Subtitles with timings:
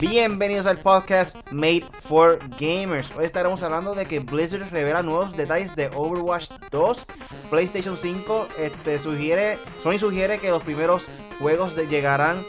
[0.00, 3.10] Bienvenidos al podcast Made for Gamers.
[3.16, 7.06] Hoy estaremos hablando de que Blizzard revela nuevos detalles de Overwatch 2.
[7.50, 11.06] PlayStation 5 este, sugiere, Sony sugiere que los primeros
[11.40, 12.44] juegos llegarán.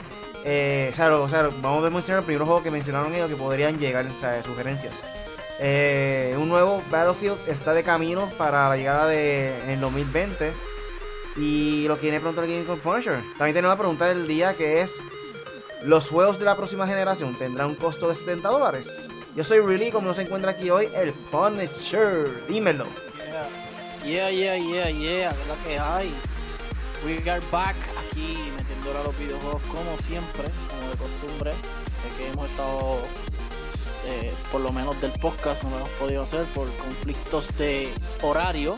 [0.45, 4.93] Eh, vamos a mencionar los primeros juegos que mencionaron ellos que podrían llegar, o sugerencias.
[5.59, 10.51] Eh, un nuevo Battlefield está de camino para la llegada de en 2020.
[11.37, 13.21] Y lo tiene pronto el Game Punisher.
[13.37, 14.99] También tenemos una pregunta del día que es
[15.83, 19.07] los juegos de la próxima generación tendrán un costo de 70 dólares.
[19.35, 22.27] Yo soy Really, como nos encuentra aquí hoy, el Punisher.
[22.47, 22.85] Dímelo.
[24.05, 26.13] Yeah, yeah, yeah, yeah, es la que hay.
[27.05, 31.51] We are back aquí metiendo a los videojuegos como siempre, como de costumbre.
[31.53, 32.99] Sé que hemos estado,
[34.05, 38.75] eh, por lo menos del podcast, no lo hemos podido hacer por conflictos de horario.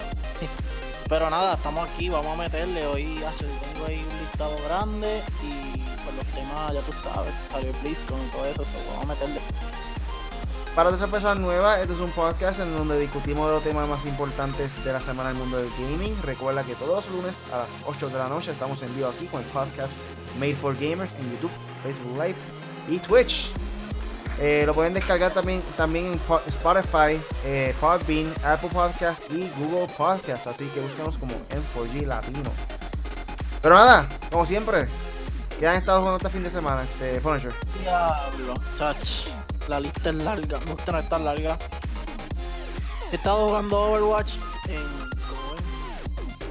[1.10, 2.86] Pero nada, estamos aquí, vamos a meterle.
[2.88, 5.80] Hoy tengo ahí un listado grande y
[6.16, 9.42] los temas, ya tú sabes, salió BlizzCon y todo eso, vamos a meterle.
[10.76, 14.72] Para todas personas nuevas, este es un podcast en donde discutimos los temas más importantes
[14.86, 16.16] de la semana en el mundo del gaming.
[16.24, 19.26] Recuerda que todos los lunes a las 8 de la noche estamos en vivo aquí
[19.26, 19.94] con el podcast
[20.40, 21.52] Made for Gamers en YouTube,
[21.84, 22.38] Facebook Live
[22.90, 23.52] y Twitch.
[24.42, 30.48] Eh, lo pueden descargar también, también en Spotify, eh, Podbean, Apple Podcast y Google Podcast.
[30.48, 32.52] Así que búsquenos como M4G Latino.
[33.62, 34.88] Pero nada, como siempre,
[35.62, 37.54] ¿Qué han estado jugando este fin de semana, este Punisher?
[37.82, 39.28] Diablo, chach.
[39.68, 41.56] La lista es larga, me gusta no estar larga.
[43.12, 44.38] He estado jugando Overwatch
[44.70, 44.82] en.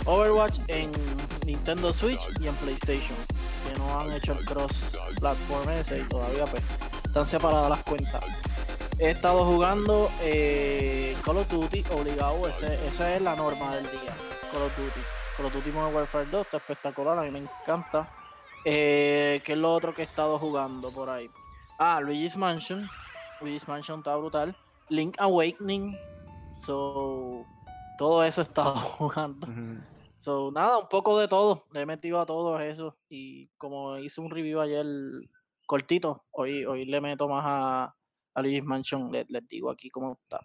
[0.07, 0.93] Overwatch en
[1.45, 3.17] Nintendo Switch y en PlayStation.
[3.67, 6.63] Que no han hecho el cross platform ese y todavía pues
[7.11, 8.25] están separadas las cuentas.
[8.97, 14.14] He estado jugando eh, Call of Duty obligado, esa es la norma del día.
[14.53, 15.00] Call of Duty.
[15.36, 18.08] Call of Duty Modern Warfare 2 está espectacular, a mí me encanta.
[18.64, 21.28] Eh, ¿Qué es lo otro que he estado jugando por ahí?
[21.81, 22.88] Ah, Luigi's Mansion.
[23.41, 24.56] Luigi's Mansion está brutal.
[24.88, 25.99] Link Awakening.
[26.62, 27.44] So,
[27.99, 29.49] todo eso he estado jugando.
[30.20, 31.65] So, nada, un poco de todo.
[31.72, 32.94] Le he metido a todo eso.
[33.09, 34.87] Y como hice un review ayer
[35.70, 37.94] cortito, hoy, hoy le meto más a,
[38.34, 39.12] a Luigi's Mansion.
[39.12, 40.44] Les, digo aquí cómo está.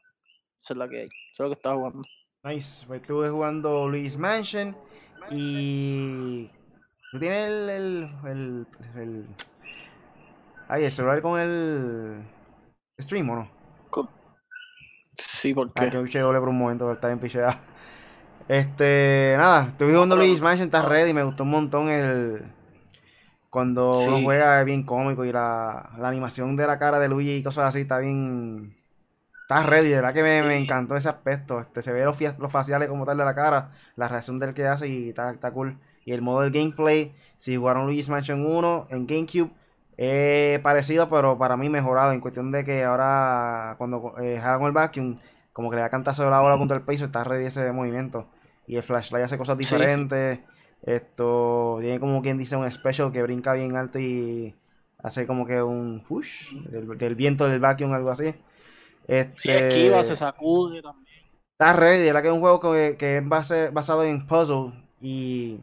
[0.60, 2.04] Esa es la que, eso es lo que estaba jugando.
[2.44, 2.86] Nice.
[2.86, 4.78] Pues estuve jugando Luigi's Mansion.
[5.32, 6.52] Y
[7.12, 8.68] ¿Tú tienes el, el, el,
[9.02, 9.28] el...
[10.68, 12.24] Ay, el celular con el
[13.00, 13.52] stream o no?
[15.18, 15.86] Sí, porque.
[15.86, 17.58] Ay, que piché doble por un momento, pero está bien picheado.
[18.48, 22.44] Este, nada, estuve jugando Luigi's Mansion, está ready, me gustó un montón el.
[23.56, 27.36] Cuando uno juega es bien cómico y la, la, animación de la cara de Luigi
[27.36, 28.76] y cosas así está bien.
[29.44, 31.62] Está ready, de verdad que me, me encantó ese aspecto.
[31.62, 34.68] Este, se ve los, los, faciales como tal de la cara, la reacción del que
[34.68, 37.16] hace y está, está cool y el modo del gameplay.
[37.38, 39.52] Si jugaron Luigi's Mansion 1 en GameCube,
[39.96, 42.12] es parecido, pero para mí mejorado.
[42.12, 45.18] En cuestión de que ahora, cuando eh, con el vacuum,
[45.54, 48.28] como que le da cantazo de la bola contra el piso, está ready ese movimiento.
[48.68, 50.42] Y el flashlight hace cosas diferentes.
[50.86, 54.56] Esto tiene como quien dice un special que brinca bien alto y
[55.00, 58.36] hace como que un push del, viento del vacuum, algo así.
[59.08, 61.06] Este, si esquiva, se sacude también.
[61.52, 65.60] Está ready, la que es un juego que, que es base, basado en puzzle y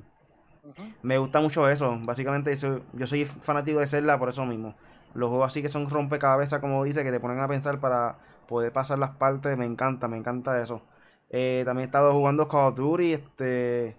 [1.03, 1.99] me gusta mucho eso.
[2.03, 4.75] Básicamente, yo soy fanático de Zelda por eso mismo.
[5.15, 8.19] Los juegos así que son rompecabezas, como dice, que te ponen a pensar para
[8.49, 10.83] poder pasar las partes, me encanta, me encanta eso.
[11.31, 13.97] Eh, también he estado jugando Call of Duty, este,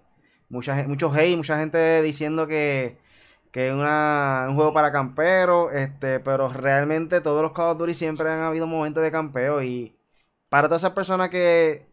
[0.54, 2.96] mucha, mucho hate, mucha gente diciendo que,
[3.50, 8.30] que es un juego para camperos, este, pero realmente todos los Call of Duty siempre
[8.30, 9.94] han habido momentos de campeo y
[10.48, 11.86] para todas esas personas que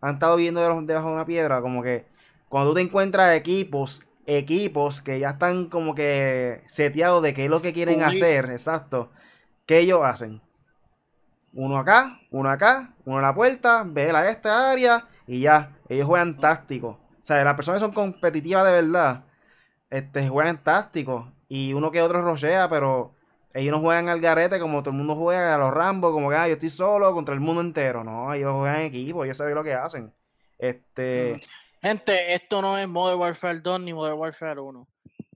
[0.00, 2.06] han estado viendo debajo de una piedra, como que
[2.48, 7.50] cuando tú te encuentras equipos equipos que ya están como que seteados de qué es
[7.50, 9.10] lo que quieren hacer, exacto.
[9.64, 10.42] ¿Qué ellos hacen?
[11.54, 15.72] Uno acá, uno acá, uno en la puerta, ve a esta área y ya.
[15.88, 17.00] Ellos juegan táctico.
[17.28, 19.26] O sea, las personas son competitivas de verdad.
[19.90, 21.30] Este, juegan táctico.
[21.46, 23.12] Y uno que otro rochea, pero
[23.52, 26.36] ellos no juegan al garete como todo el mundo juega a los Rambo, como que
[26.36, 28.02] ah, yo estoy solo contra el mundo entero.
[28.02, 30.10] No, ellos juegan en equipo, ellos saben lo que hacen.
[30.56, 31.34] Este.
[31.34, 31.86] Mm.
[31.86, 34.88] Gente, esto no es Modern Warfare 2 ni Modern Warfare 1.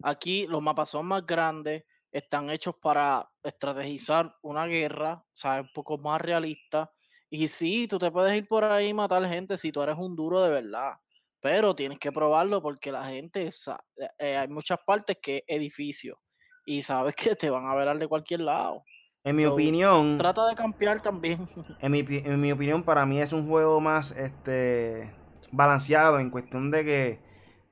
[0.05, 5.71] Aquí los mapas son más grandes, están hechos para estrategizar una guerra, o sea, un
[5.75, 6.91] poco más realista.
[7.29, 10.17] Y sí, tú te puedes ir por ahí y matar gente si tú eres un
[10.17, 10.95] duro de verdad.
[11.43, 16.19] Pero tienes que probarlo porque la gente, eh, eh, hay muchas partes que es edificio.
[16.65, 18.85] Y sabes que te van a ver al de cualquier lado.
[19.25, 20.19] En mi opinión.
[20.19, 21.49] Trata de campear también.
[21.81, 25.13] En mi, en mi opinión, para mí es un juego más este
[25.51, 27.21] balanceado en cuestión de que,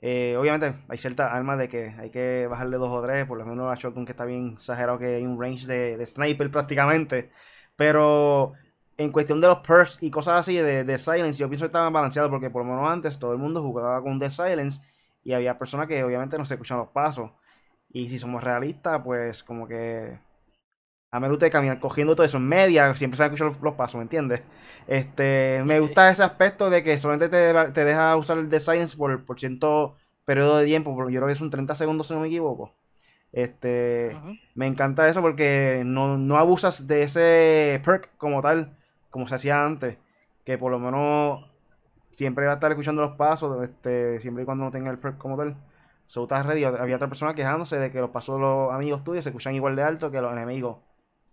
[0.01, 3.47] eh, obviamente, hay ciertas armas de que hay que bajarle dos o tres, por lo
[3.47, 7.31] menos la shotgun que está bien exagerado, que hay un range de, sniper prácticamente.
[7.77, 8.53] Pero
[9.01, 11.93] en cuestión de los perks y cosas así de, de Silence, yo pienso que estaban
[11.93, 14.83] balanceados porque por lo menos antes todo el mundo jugaba con The Silence
[15.25, 17.31] y había personas que obviamente no se escuchan los pasos.
[17.89, 20.19] Y si somos realistas, pues como que
[21.11, 23.97] a menos caminar cogiendo todo eso en media, siempre se van a escuchar los, pasos,
[23.97, 24.43] ¿me entiendes?
[24.87, 29.25] Este, me gusta ese aspecto de que solamente te, deja usar el The Silence por,
[29.25, 32.21] por cierto periodo de tiempo, porque yo creo que es un 30 segundos si no
[32.21, 32.75] me equivoco.
[33.33, 34.15] Este,
[34.55, 38.77] me encanta eso porque no, no abusas de ese perk como tal,
[39.11, 39.99] como se hacía antes,
[40.45, 41.45] que por lo menos
[42.13, 45.19] siempre va a estar escuchando los pasos, este, siempre y cuando no tenga el perk
[45.19, 45.57] como tal.
[46.07, 46.65] So, estás ready.
[46.65, 49.77] Había otra persona quejándose de que los pasos de los amigos tuyos se escuchan igual
[49.77, 50.79] de alto que los enemigos.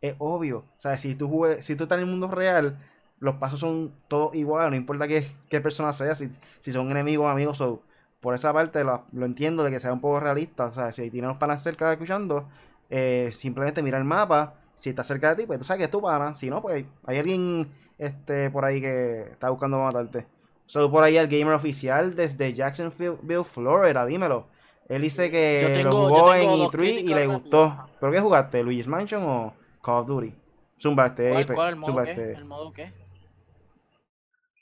[0.01, 0.59] Es obvio.
[0.59, 2.77] O sea, si tú, si tú estás en el mundo real,
[3.19, 7.25] los pasos son todos iguales, no importa qué, qué persona sea, si, si son enemigos
[7.25, 7.57] o amigos.
[7.57, 7.81] So,
[8.19, 10.65] por esa parte lo, entiendo de que sea un poco realista.
[10.65, 12.47] O sea, si tienes los panas cerca escuchando,
[12.89, 14.55] eh, simplemente mira el mapa.
[14.79, 16.35] Si está cerca de ti, pues tú sabes que es tu pana.
[16.35, 20.27] Si no, pues hay alguien este, por ahí que está buscando matarte.
[20.65, 24.47] Solo por ahí el gamer oficial desde Jacksonville, Florida, dímelo.
[24.89, 27.87] Él dice que lo jugó en E3 y le gustó.
[27.99, 28.63] ¿Pero qué jugaste?
[28.63, 30.33] ¿Luigi's Mansion o Call of Duty?
[30.81, 32.11] Zumbaste, ¿Cuál, cuál, el, modo qué?
[32.11, 32.93] ¿El modo qué?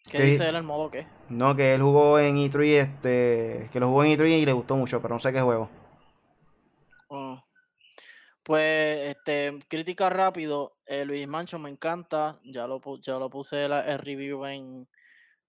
[0.10, 1.08] ¿Qué, dice él el modo qué?
[1.28, 4.78] No, que él jugó en E3, este, que lo jugó en E3 y le gustó
[4.78, 5.70] mucho, pero no sé qué juego.
[8.46, 13.98] Pues, este, crítica rápido, eh, Luis Mansion me encanta, ya lo, ya lo puse el
[13.98, 14.88] review en,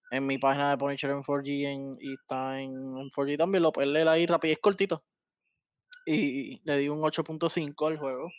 [0.09, 2.71] en mi página de Punisher en 4G y está en,
[3.11, 3.61] 4G también.
[3.61, 5.03] Lo leer ahí rápido, es cortito.
[6.07, 8.31] Y le di un 8.5 al juego.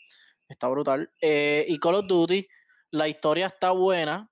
[0.48, 1.08] Está brutal.
[1.20, 2.44] Eh, y Call of Duty,
[2.90, 4.28] la historia está buena,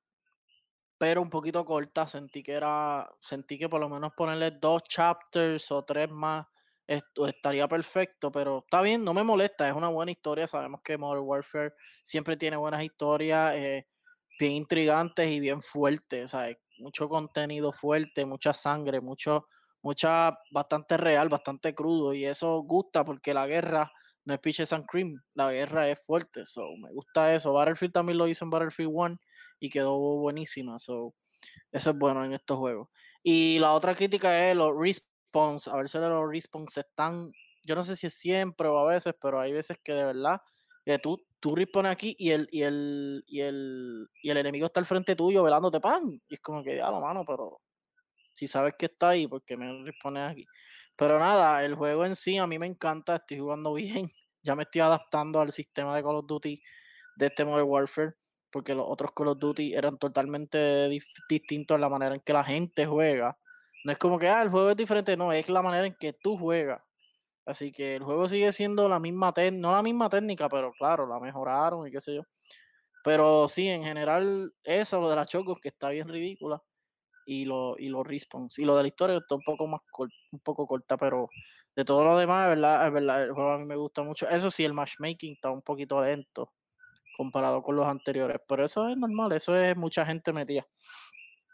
[0.98, 2.08] pero un poquito corta.
[2.08, 6.48] Sentí que era, sentí que por lo menos ponerle dos chapters o tres más
[6.86, 10.46] esto estaría perfecto, pero está bien, no me molesta, es una buena historia.
[10.46, 13.86] Sabemos que Modern Warfare siempre tiene buenas historias, eh,
[14.38, 16.32] bien intrigantes y bien fuertes.
[16.34, 16.38] O
[16.78, 19.48] mucho contenido fuerte, mucha sangre, mucho,
[19.82, 22.14] mucha, bastante real, bastante crudo.
[22.14, 23.90] Y eso gusta porque la guerra
[24.24, 26.46] no es Pitches and Cream, la guerra es fuerte.
[26.46, 27.52] So, me gusta eso.
[27.52, 29.16] Battlefield también lo hizo en Battlefield 1
[29.60, 30.78] y quedó buenísima.
[30.78, 31.14] So,
[31.72, 32.88] eso es bueno en estos juegos.
[33.22, 34.72] Y la otra crítica es los
[35.38, 37.30] A ver si los response están,
[37.64, 40.40] yo no sé si es siempre o a veces, pero hay veces que de verdad
[40.84, 44.80] que tú, tú respones aquí y el, y el, y el, y el enemigo está
[44.80, 46.20] al frente tuyo velándote pan.
[46.28, 47.60] Y es como que, a la mano, pero
[48.32, 50.46] si sabes que está ahí, porque me respondes aquí?
[50.96, 54.10] Pero nada, el juego en sí a mí me encanta, estoy jugando bien.
[54.42, 56.62] Ya me estoy adaptando al sistema de Call of Duty
[57.16, 58.14] de este Modern Warfare,
[58.50, 60.88] porque los otros Call of Duty eran totalmente
[61.28, 63.36] distintos en la manera en que la gente juega.
[63.86, 66.12] No es como que, ah, el juego es diferente, no, es la manera en que
[66.12, 66.82] tú juegas.
[67.44, 71.06] Así que el juego sigue siendo la misma técnica, no la misma técnica, pero claro,
[71.06, 72.22] la mejoraron y qué sé yo.
[73.04, 76.60] Pero sí, en general, eso, lo de la Choco, que está bien ridícula,
[77.26, 78.58] y lo, y los respawns.
[78.58, 79.80] Y lo de la historia está un poco más
[80.32, 81.28] un poco corta, pero
[81.76, 84.28] de todo lo demás, es verdad, es verdad, el juego a mí me gusta mucho.
[84.28, 86.52] Eso sí, el matchmaking está un poquito lento
[87.16, 90.66] comparado con los anteriores, pero eso es normal, eso es mucha gente metida.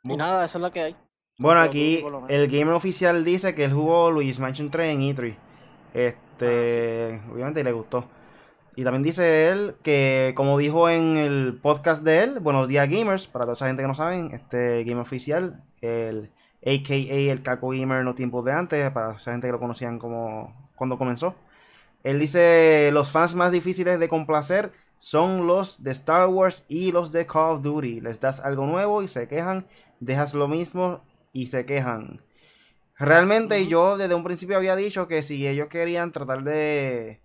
[0.05, 0.97] Y nada, eso es lo que hay.
[1.43, 5.35] Bueno, aquí el gamer oficial dice que él jugó Luis Mansion 3 en E3.
[5.93, 8.05] Este, ah, obviamente le gustó.
[8.77, 13.27] Y también dice él que, como dijo en el podcast de él, Buenos Días Gamers,
[13.27, 16.31] para toda esa gente que no saben, este Gamer Oficial, el
[16.65, 20.71] AKA el Caco Gamer no tiempos de antes, para esa gente que lo conocían como
[20.77, 21.35] cuando comenzó.
[22.05, 27.11] Él dice, los fans más difíciles de complacer son los de Star Wars y los
[27.11, 28.01] de Call of Duty.
[28.01, 29.67] Les das algo nuevo y se quejan,
[29.99, 31.03] dejas lo mismo
[31.33, 32.23] y se quejan.
[32.99, 37.23] Realmente yo desde un principio había dicho que si ellos querían tratar de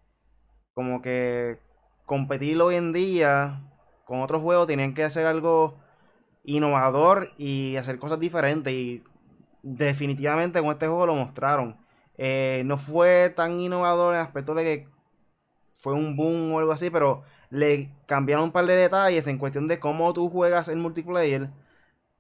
[0.74, 1.60] como que
[2.06, 3.62] competir hoy en día
[4.06, 5.78] con otros juegos, tenían que hacer algo
[6.44, 8.74] innovador y hacer cosas diferentes.
[8.74, 9.04] Y
[9.62, 11.78] definitivamente con este juego lo mostraron.
[12.18, 14.90] Eh, no fue tan innovador en el aspecto de que
[15.82, 19.68] fue un boom o algo así, pero le cambiaron un par de detalles en cuestión
[19.68, 21.50] de cómo tú juegas el multiplayer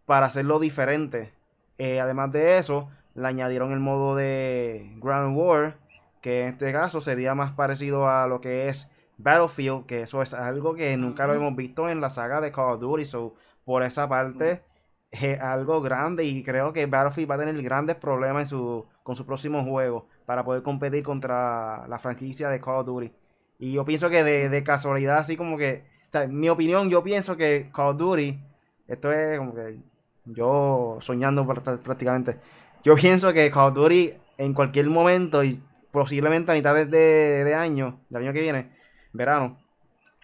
[0.05, 1.36] para hacerlo diferente.
[1.77, 5.77] Eh, además de eso, le añadieron el modo de Ground War,
[6.21, 10.33] que en este caso sería más parecido a lo que es Battlefield, que eso es
[10.33, 13.83] algo que nunca lo hemos visto en la saga de Call of Duty, so por
[13.83, 14.63] esa parte
[15.11, 19.15] es algo grande y creo que Battlefield va a tener grandes problemas en su, con
[19.15, 23.11] su próximo juego para poder competir contra la franquicia de Call of Duty.
[23.59, 27.71] Y yo pienso que de, casualidad, así como que, en mi opinión, yo pienso que
[27.73, 28.39] Call of Duty,
[28.87, 29.79] esto es como que
[30.27, 32.39] yo soñando prácticamente.
[32.83, 37.55] Yo pienso que Call of Duty en cualquier momento y posiblemente a mitad de, de,
[37.55, 38.71] año, del año que viene,
[39.13, 39.57] verano,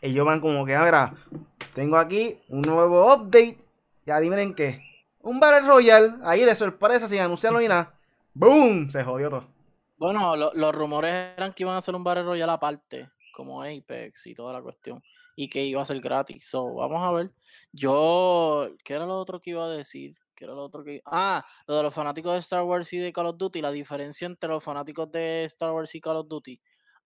[0.01, 0.95] ellos van como que, a ver,
[1.74, 3.57] tengo aquí un nuevo update.
[4.05, 4.81] Y adivinen qué.
[5.22, 7.93] Un Battle Royale, ahí de sorpresa, sin anunciarlo ni nada.
[8.33, 8.89] ¡Boom!
[8.89, 9.48] Se jodió todo.
[9.98, 14.36] Bueno, los rumores eran que iban a hacer un Battle Royale aparte, como Apex y
[14.36, 15.01] toda la cuestión.
[15.35, 16.47] Y que iba a ser gratis.
[16.47, 17.31] So, vamos a ver.
[17.71, 20.15] Yo, ¿qué era lo otro que iba a decir?
[20.35, 23.13] ¿Qué era lo otro que Ah, lo de los fanáticos de Star Wars y de
[23.13, 26.59] Call of Duty, la diferencia entre los fanáticos de Star Wars y Call of Duty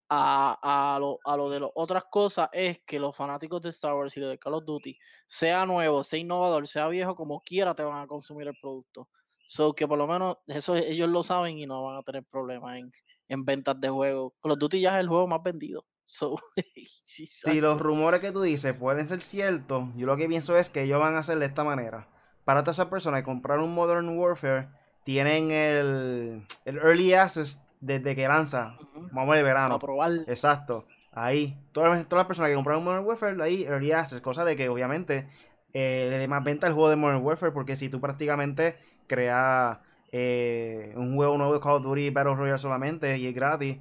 [0.09, 3.93] a, a, lo, a lo de las otras cosas es que los fanáticos de Star
[3.95, 7.83] Wars y de Call of Duty, sea nuevo, sea innovador, sea viejo, como quiera te
[7.83, 9.09] van a consumir el producto.
[9.45, 12.77] So que por lo menos eso ellos lo saben y no van a tener problemas
[12.77, 12.91] en,
[13.27, 14.33] en ventas de juegos.
[14.41, 15.85] Call of Duty ya es el juego más vendido.
[16.07, 16.37] So,
[17.03, 20.83] si los rumores que tú dices pueden ser ciertos, yo lo que pienso es que
[20.83, 22.07] ellos van a hacer de esta manera.
[22.45, 24.69] Para todas esas personas que comprar un Modern Warfare,
[25.03, 28.77] tienen el, el Early Access desde que lanza.
[29.11, 29.75] Vamos el verano.
[29.75, 30.11] A probar.
[30.27, 30.85] Exacto.
[31.11, 31.57] Ahí.
[31.73, 34.21] Todas, todas las personas que compraron Modern Warfare, ahí Early Access.
[34.21, 35.27] Cosa de que obviamente
[35.73, 37.51] eh, le dé más venta al juego de Modern Warfare.
[37.51, 39.79] Porque si tú prácticamente creas
[40.11, 43.77] eh, un juego nuevo de Call of Duty Battle Royale solamente y es gratis,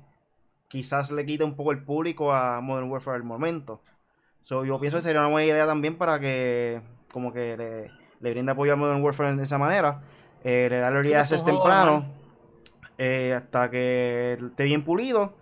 [0.68, 3.82] quizás le quite un poco el público a Modern Warfare al momento.
[4.42, 6.80] So, yo pienso que sería una buena idea también para que
[7.12, 10.02] como que le, le brinde apoyo a Modern Warfare de esa manera.
[10.44, 12.06] Eh, le da Early Access temprano
[12.98, 15.34] eh, hasta que esté bien pulido.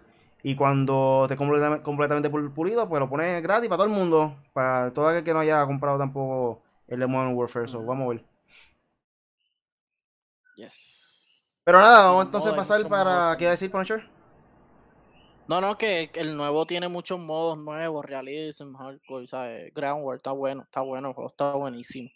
[0.42, 4.36] Y cuando esté completamente, pulido, pues lo pones gratis para todo el mundo.
[4.52, 7.68] Para todo aquel que no haya comprado tampoco el de Modern Warfare.
[7.68, 8.24] So, vamos a ver.
[10.56, 11.60] Yes.
[11.64, 13.36] Pero nada, vamos entonces a pasar para.
[13.38, 14.13] ¿Qué decir, Punisher?
[15.46, 19.74] No, no, que el nuevo tiene muchos modos nuevos, realism, hardcore, ¿sabes?
[19.74, 22.08] Groundwork, está bueno, está bueno, está buenísimo.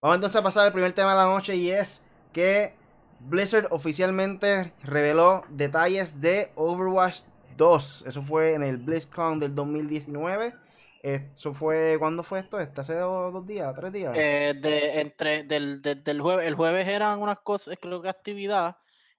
[0.00, 2.02] Vamos entonces a pasar al primer tema de la noche y es
[2.32, 2.74] que
[3.20, 7.22] Blizzard oficialmente reveló detalles de Overwatch
[7.56, 8.04] 2.
[8.06, 10.54] Eso fue en el BlizzCon del 2019.
[11.02, 12.58] Eso fue, ¿cuándo fue esto?
[12.58, 14.12] ¿Este hace dos, días, tres días?
[14.16, 18.76] Eh, de, entre, del, del jueves, el jueves eran unas cosas, creo que actividad,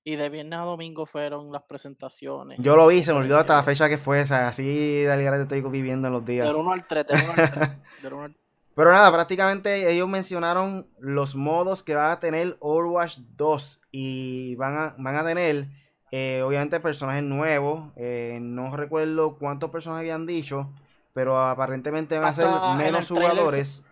[0.08, 2.58] y de viernes a domingo fueron las presentaciones.
[2.62, 5.18] Yo lo vi, se me olvidó hasta la fecha que fue, o sea, así de
[5.18, 6.48] te estoy viviendo en los días.
[6.48, 7.70] Del 1 al 3, del 1 al 3.
[8.76, 14.78] Pero nada, prácticamente ellos mencionaron los modos que va a tener Overwatch 2 y van
[14.78, 15.68] a, van a tener,
[16.12, 17.92] eh, obviamente, personajes nuevos.
[17.98, 20.70] Eh, no recuerdo cuántos personajes habían dicho,
[21.12, 22.48] pero aparentemente van a ser
[22.78, 23.84] menos jugadores.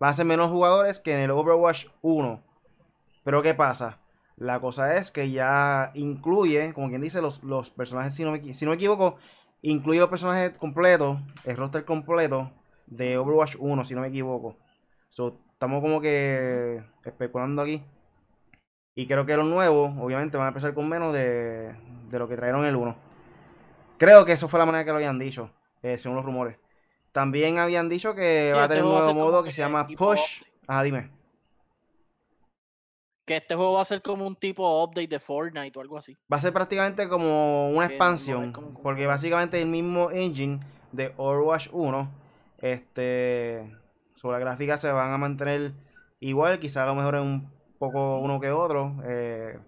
[0.00, 2.40] Va a ser menos jugadores que en el Overwatch 1.
[3.24, 3.98] Pero ¿qué pasa?
[4.36, 8.54] La cosa es que ya incluye, como quien dice, los, los personajes, si no, me,
[8.54, 9.16] si no me equivoco,
[9.62, 12.52] incluye los personajes completos, el roster completo
[12.86, 14.56] de Overwatch 1, si no me equivoco.
[15.10, 17.82] estamos como que especulando aquí.
[18.94, 21.74] Y creo que los nuevos, obviamente, van a empezar con menos de,
[22.08, 22.96] de lo que trajeron el 1.
[23.98, 25.50] Creo que eso fue la manera que lo habían dicho,
[25.82, 26.58] eh, según los rumores.
[27.12, 30.42] También habían dicho que va a tener un nuevo modo que se llama Push.
[30.66, 31.15] Ah, dime.
[33.26, 36.16] Que este juego va a ser como un tipo update de Fortnite o algo así.
[36.32, 38.52] Va a ser prácticamente como una expansión.
[38.82, 40.60] porque básicamente el mismo engine
[40.92, 42.26] de Overwatch 1
[42.58, 43.76] este,
[44.14, 45.72] sobre la gráfica se van a mantener
[46.20, 49.58] igual, quizá a lo mejor es un poco uno que otro, eh,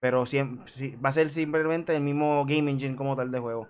[0.00, 3.68] pero siempre, va a ser simplemente el mismo game engine como tal de juego.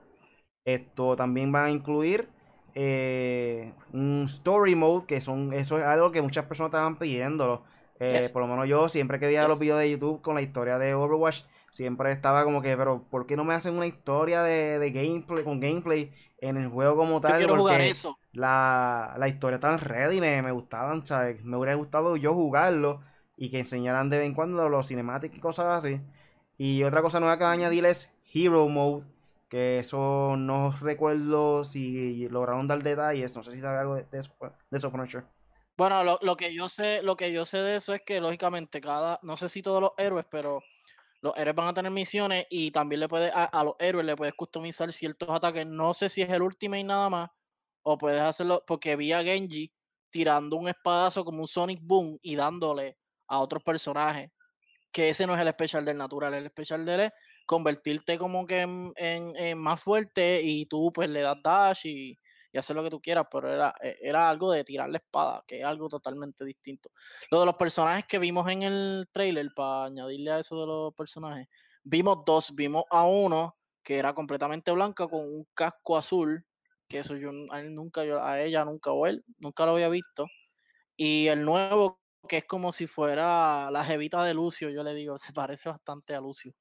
[0.64, 2.28] Esto también va a incluir
[2.74, 7.64] eh, un story mode, que son eso es algo que muchas personas estaban pidiendo.
[8.00, 10.78] Eh, por lo menos yo, siempre que veía los videos de YouTube con la historia
[10.78, 14.78] de Overwatch, siempre estaba como que, pero ¿por qué no me hacen una historia de,
[14.78, 17.32] de gameplay, con gameplay en el juego como tal?
[17.32, 18.18] Yo quiero jugar eso.
[18.32, 21.42] La, la historia tan ready, me, me gustaban, ¿sabes?
[21.44, 23.00] Me hubiera gustado yo jugarlo
[23.36, 26.00] y que enseñaran de vez en cuando los cinemáticos y cosas así.
[26.56, 29.04] Y otra cosa nueva que voy a añadir es Hero Mode,
[29.48, 34.32] que eso no recuerdo si lograron dar detalles, no sé si sabe algo de, eso,
[34.70, 34.92] de eso,
[35.78, 38.80] Bueno, lo, lo, que yo sé, lo que yo sé de eso es que lógicamente
[38.80, 40.60] cada, no sé si todos los héroes, pero
[41.20, 44.34] los héroes van a tener misiones y también le puedes, a, los héroes le puedes
[44.34, 45.64] customizar ciertos ataques.
[45.68, 47.30] No sé si es el Ultimate nada más,
[47.82, 49.72] o puedes hacerlo, porque vi a Genji
[50.10, 54.32] tirando un espadazo como un Sonic Boom y dándole a otros personajes.
[54.90, 57.12] Que ese no es el especial del natural, el especial del es
[57.46, 62.18] convertirte como que en, más fuerte y tú pues le das dash y,
[62.52, 65.44] y hacer lo que tú quieras, pero era, e, era algo de tirar la espada,
[65.46, 66.90] que es algo totalmente distinto.
[67.30, 70.94] Lo de los personajes que vimos en el trailer, para añadirle a eso de los
[70.94, 71.48] personajes,
[71.84, 76.44] vimos dos, vimos a uno que era completamente blanca con un casco azul,
[76.88, 80.26] que eso yo él nunca, yo, a ella nunca o él, nunca lo había visto.
[80.96, 85.18] Y el nuevo que es como si fuera la jevita de Lucio, yo le digo,
[85.32, 86.52] se parece bastante a Lucio.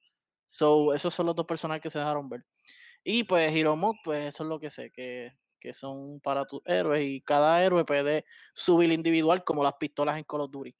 [0.46, 2.44] So, esos son los dos personajes que se dejaron ver.
[3.04, 7.04] Y pues Hiromod, pues eso es lo que sé, que, que son para tus héroes
[7.04, 8.24] y cada héroe puede
[8.54, 10.74] subir individual como las pistolas en Call of Duty.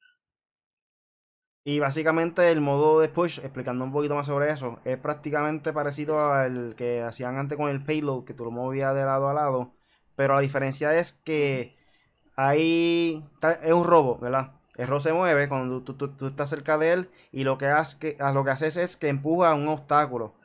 [1.64, 6.18] Y básicamente el modo de push, explicando un poquito más sobre eso, es prácticamente parecido
[6.18, 9.74] al que hacían antes con el payload, que tú lo movías de lado a lado.
[10.16, 11.76] Pero la diferencia es que
[12.36, 13.22] ahí
[13.62, 14.52] es un robo, ¿verdad?
[14.76, 17.70] El robo se mueve cuando tú, estás cerca de él y lo que,
[18.00, 20.37] que, lo que haces es que empuja un obstáculo.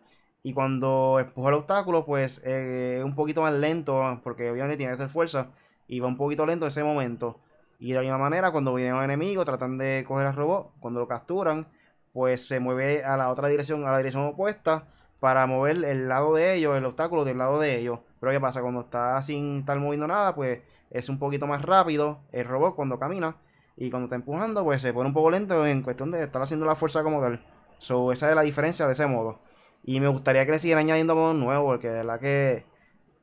[0.43, 4.95] Y cuando empuja el obstáculo, pues eh, un poquito más lento, porque obviamente tiene que
[4.95, 5.47] hacer fuerza,
[5.87, 7.39] y va un poquito lento en ese momento.
[7.79, 10.99] Y de la misma manera, cuando viene un enemigo, tratan de coger al robot, cuando
[10.99, 11.67] lo capturan,
[12.11, 14.87] pues se mueve a la otra dirección, a la dirección opuesta,
[15.19, 17.99] para mover el lado de ellos, el obstáculo del lado de ellos.
[18.19, 18.61] Pero ¿qué pasa?
[18.61, 20.59] Cuando está sin estar moviendo nada, pues
[20.91, 23.37] es un poquito más rápido el robot cuando camina.
[23.77, 26.65] Y cuando está empujando, pues se pone un poco lento en cuestión de estar haciendo
[26.65, 27.41] la fuerza como tal.
[27.77, 29.39] So, esa es la diferencia de ese modo.
[29.83, 32.65] Y me gustaría que le siguieran añadiendo modos nuevos, porque de verdad que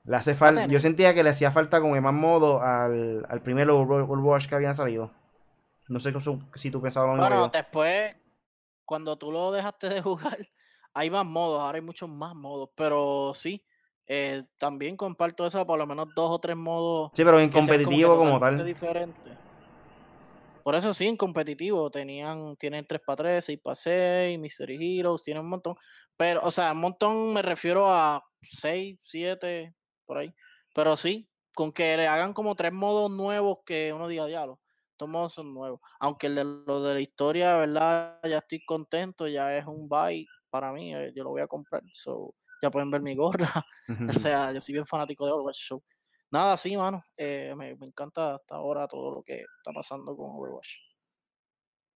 [0.05, 0.67] le hace falta.
[0.67, 4.75] Yo sentía que le hacía falta como más modo al, al primer Overwatch que habían
[4.75, 5.11] salido.
[5.89, 6.13] No sé
[6.55, 7.29] si tú pensabas lo mismo.
[7.29, 8.15] Bueno, después,
[8.85, 10.39] cuando tú lo dejaste de jugar,
[10.95, 12.71] hay más modos, ahora hay muchos más modos.
[12.77, 13.65] Pero sí,
[14.07, 17.11] eh, también comparto eso, por lo menos dos o tres modos.
[17.15, 18.65] Sí, pero en competitivo como, tal.
[18.65, 19.31] Diferente.
[20.63, 25.23] Por eso sí, en competitivo tenían, tienen 3 para 3, 6 para 6, Mystery Heroes,
[25.23, 25.75] tienen un montón.
[26.21, 29.75] Pero, o sea, un montón me refiero a 6, 7,
[30.05, 30.35] por ahí.
[30.75, 34.61] Pero sí, con que le hagan como tres modos nuevos que uno diga diablo.
[34.91, 35.81] Estos modos son nuevos.
[35.99, 38.21] Aunque el de lo de la historia, ¿verdad?
[38.23, 40.95] Ya estoy contento, ya es un buy para mí.
[40.95, 41.83] Eh, yo lo voy a comprar.
[41.95, 43.65] So, ya pueden ver mi gorra.
[44.11, 45.83] o sea, yo soy bien fanático de Overwatch Show.
[46.31, 47.03] Nada, sí, mano.
[47.17, 50.69] Eh, me, encanta hasta ahora todo lo que está pasando con Overwatch.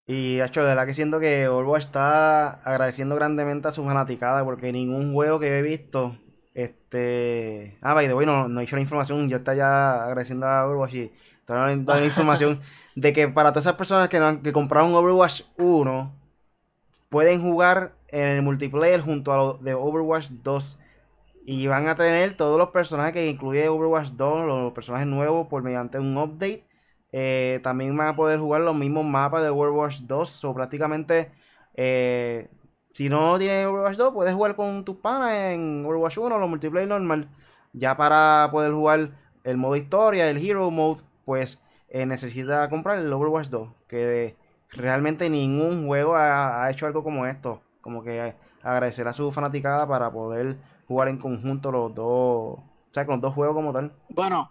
[0.06, 4.73] Y, hecho, de verdad que siento que Overwatch está agradeciendo grandemente a su fanaticada porque
[4.73, 6.18] ningún juego que he visto
[6.52, 7.78] este.
[7.80, 9.28] Ah, by the way, no, no he hecho la información.
[9.28, 11.12] Yo estaba ya agradeciendo a Overwatch y
[11.47, 12.60] dando la información
[12.95, 16.12] de que para todas esas personas que, que compraron Overwatch 1
[17.08, 20.78] pueden jugar en el multiplayer junto a los de Overwatch 2
[21.47, 25.62] y van a tener todos los personajes que incluye Overwatch 2, los personajes nuevos por
[25.62, 26.64] mediante un update.
[27.17, 31.31] Eh, también van a poder jugar los mismos mapas de Overwatch 2 o prácticamente
[31.75, 32.49] eh,
[32.93, 36.89] si no tienes Overwatch 2, puedes jugar con tus panas en Overwatch 1, los multiplayer
[36.89, 37.29] normal.
[37.73, 39.11] Ya para poder jugar
[39.43, 43.69] el modo historia, el Hero Mode, pues eh, necesita comprar el Overwatch 2.
[43.89, 44.37] Que
[44.71, 47.63] realmente ningún juego ha, hecho algo como esto.
[47.81, 52.07] Como que agradecer a su fanaticada para poder jugar en conjunto los dos.
[52.07, 53.93] O sea, con los dos juegos como tal.
[54.09, 54.50] Bueno,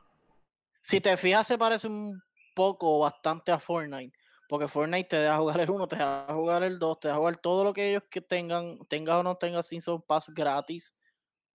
[0.82, 2.22] si te fijas, se parece un
[2.54, 4.18] poco bastante a Fortnite.
[4.48, 7.38] Porque Fortnite te deja jugar el 1, te deja jugar el 2, te deja jugar
[7.38, 10.96] todo lo que ellos que tengan, tengas o no tengas Season Pass gratis.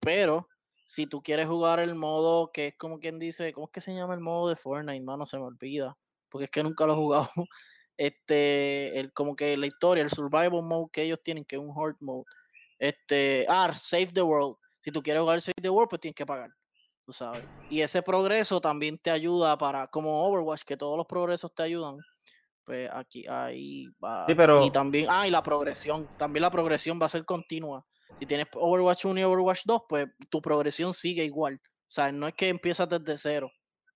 [0.00, 0.48] Pero
[0.84, 3.94] si tú quieres jugar el modo que es como quien dice, ¿cómo es que se
[3.94, 5.04] llama el modo de Fortnite?
[5.04, 5.96] Mano, se me olvida.
[6.28, 7.30] Porque es que nunca lo he jugado.
[8.00, 11.74] Este, el, como que la historia, el survival mode que ellos tienen, que es un
[11.76, 12.26] hard mode.
[12.78, 14.56] Este, ah, Save the World.
[14.80, 16.48] Si tú quieres jugar Save the World, pues tienes que pagar.
[17.08, 17.42] Tú sabes.
[17.70, 21.96] Y ese progreso también te ayuda para, como Overwatch, que todos los progresos te ayudan
[22.66, 24.26] pues aquí ahí va.
[24.28, 27.86] Y también, ah, y la progresión, también la progresión va a ser continua.
[28.18, 31.62] Si tienes Overwatch 1 y Overwatch 2, pues tu progresión sigue igual.
[31.62, 33.50] O sea, no es que empiezas desde cero.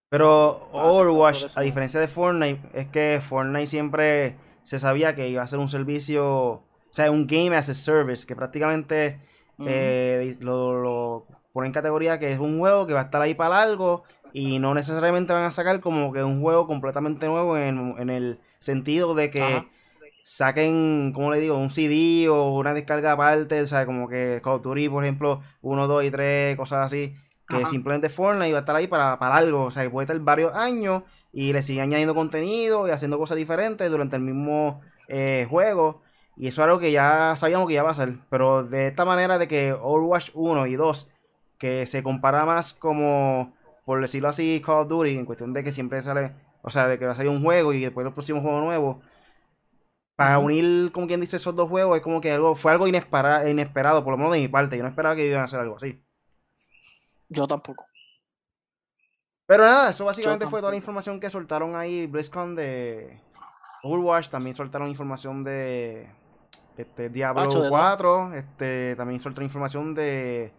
[0.09, 5.47] Pero Overwatch, a diferencia de Fortnite, es que Fortnite siempre se sabía que iba a
[5.47, 9.21] ser un servicio, o sea, un game as a service, que prácticamente
[9.67, 13.35] eh, lo, lo pone en categoría que es un juego que va a estar ahí
[13.35, 17.95] para algo y no necesariamente van a sacar como que un juego completamente nuevo en,
[17.99, 19.67] en el sentido de que
[20.25, 24.55] saquen, como le digo, un CD o una descarga aparte, o sea, como que Call
[24.55, 27.15] of Duty, por ejemplo, 1, 2 y 3, cosas así,
[27.49, 30.19] que simplemente Fortnite va a estar ahí para, para algo, o sea, que puede estar
[30.21, 35.47] varios años y le sigue añadiendo contenido y haciendo cosas diferentes durante el mismo eh,
[35.51, 36.03] juego.
[36.37, 38.19] Y eso es algo que ya sabíamos que ya va a ser.
[38.31, 41.09] Pero de esta manera de que Overwatch 1 y 2,
[41.63, 45.71] que se compara más como, por decirlo así, Call of Duty, en cuestión de que
[45.71, 48.41] siempre sale o sea, de que va a salir un juego y después el próximo
[48.41, 49.01] juego nuevo.
[50.17, 53.49] Para unir, como quien dice, esos dos juegos es como que algo fue algo inesperado,
[53.49, 54.77] inesperado, por lo menos de mi parte.
[54.77, 56.05] Yo no esperaba que iban a hacer algo así.
[57.29, 57.87] Yo tampoco.
[59.47, 63.21] Pero nada, eso básicamente fue toda la información que soltaron ahí BlizzCon de
[63.85, 64.31] Overwatch.
[64.31, 66.11] También soltaron información de
[66.77, 68.35] este, Diablo 4.
[68.35, 70.53] Este, también soltaron información de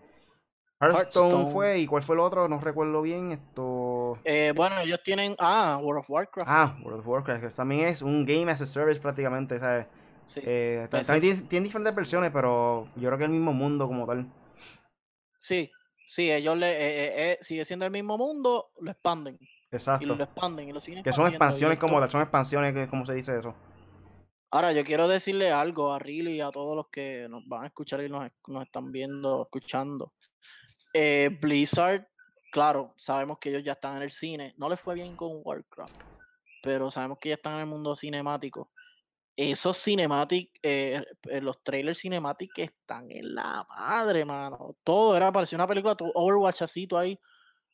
[0.91, 1.79] Hearthstone, fue.
[1.79, 2.47] ¿Y cuál fue el otro?
[2.47, 3.31] No recuerdo bien.
[3.31, 4.17] Esto?
[4.23, 5.35] Eh, bueno, ellos tienen.
[5.39, 6.49] Ah, World of Warcraft.
[6.49, 9.87] Ah, World of Warcraft, que también es un game as a service prácticamente, ¿sabes?
[10.25, 10.41] Sí.
[10.43, 14.05] Eh, también tiene, tiene diferentes versiones, pero yo creo que es el mismo mundo como
[14.05, 14.25] tal.
[15.41, 15.69] Sí,
[16.07, 16.71] sí, ellos le.
[16.71, 19.37] eh, eh, eh, sigue siendo el mismo mundo, lo expanden.
[19.41, 20.15] Y Exacto.
[20.15, 23.13] lo expanden y lo siguen Que son y expansiones como tal, son expansiones, ¿cómo se
[23.13, 23.53] dice eso?
[24.51, 27.67] Ahora, yo quiero decirle algo a Riley y a todos los que nos van a
[27.67, 30.13] escuchar y nos, nos están viendo, escuchando.
[30.93, 32.07] Eh, Blizzard,
[32.51, 34.53] claro, sabemos que ellos ya están en el cine.
[34.57, 35.93] No les fue bien con Warcraft,
[36.61, 38.71] pero sabemos que ya están en el mundo cinemático.
[39.35, 44.75] Esos cinematic, eh, eh, los trailers cinematic están en la madre, mano.
[44.83, 47.19] Todo era, parecía una película, todo Overwatch así, ahí,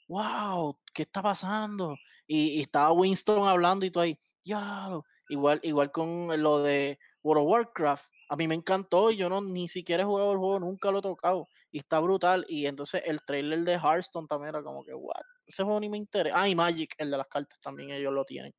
[0.07, 1.95] wow, ¿qué está pasando?
[2.25, 5.05] Y, y estaba Winston hablando y tú ahí, diablo.
[5.29, 8.05] Igual, igual con lo de World of Warcraft.
[8.29, 10.99] A mí me encantó y yo no ni siquiera he jugado el juego, nunca lo
[10.99, 11.47] he tocado.
[11.71, 12.45] Y está brutal.
[12.49, 15.21] Y entonces el trailer de Hearthstone también era como que, what?
[15.45, 16.39] Ese juego ni me interesa.
[16.39, 18.53] Ah, y Magic, el de las cartas también ellos lo tienen.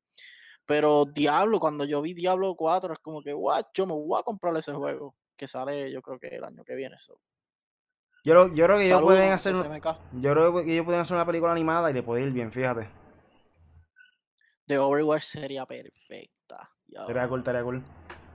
[0.65, 3.65] Pero Diablo, cuando yo vi Diablo 4, es como que, what?
[3.73, 5.15] Yo me voy a comprar ese juego.
[5.35, 6.97] Que sale, yo creo que el año que viene.
[6.99, 7.19] So.
[8.23, 9.97] Yo, creo- yo creo que ellos pueden hacer un- SMK.
[10.21, 12.87] yo creo que ellos pueden hacer una película animada y le puede ir bien, fíjate.
[14.67, 16.69] De Overwatch sería perfecta.
[17.07, 17.83] Sería cool, estaría cool.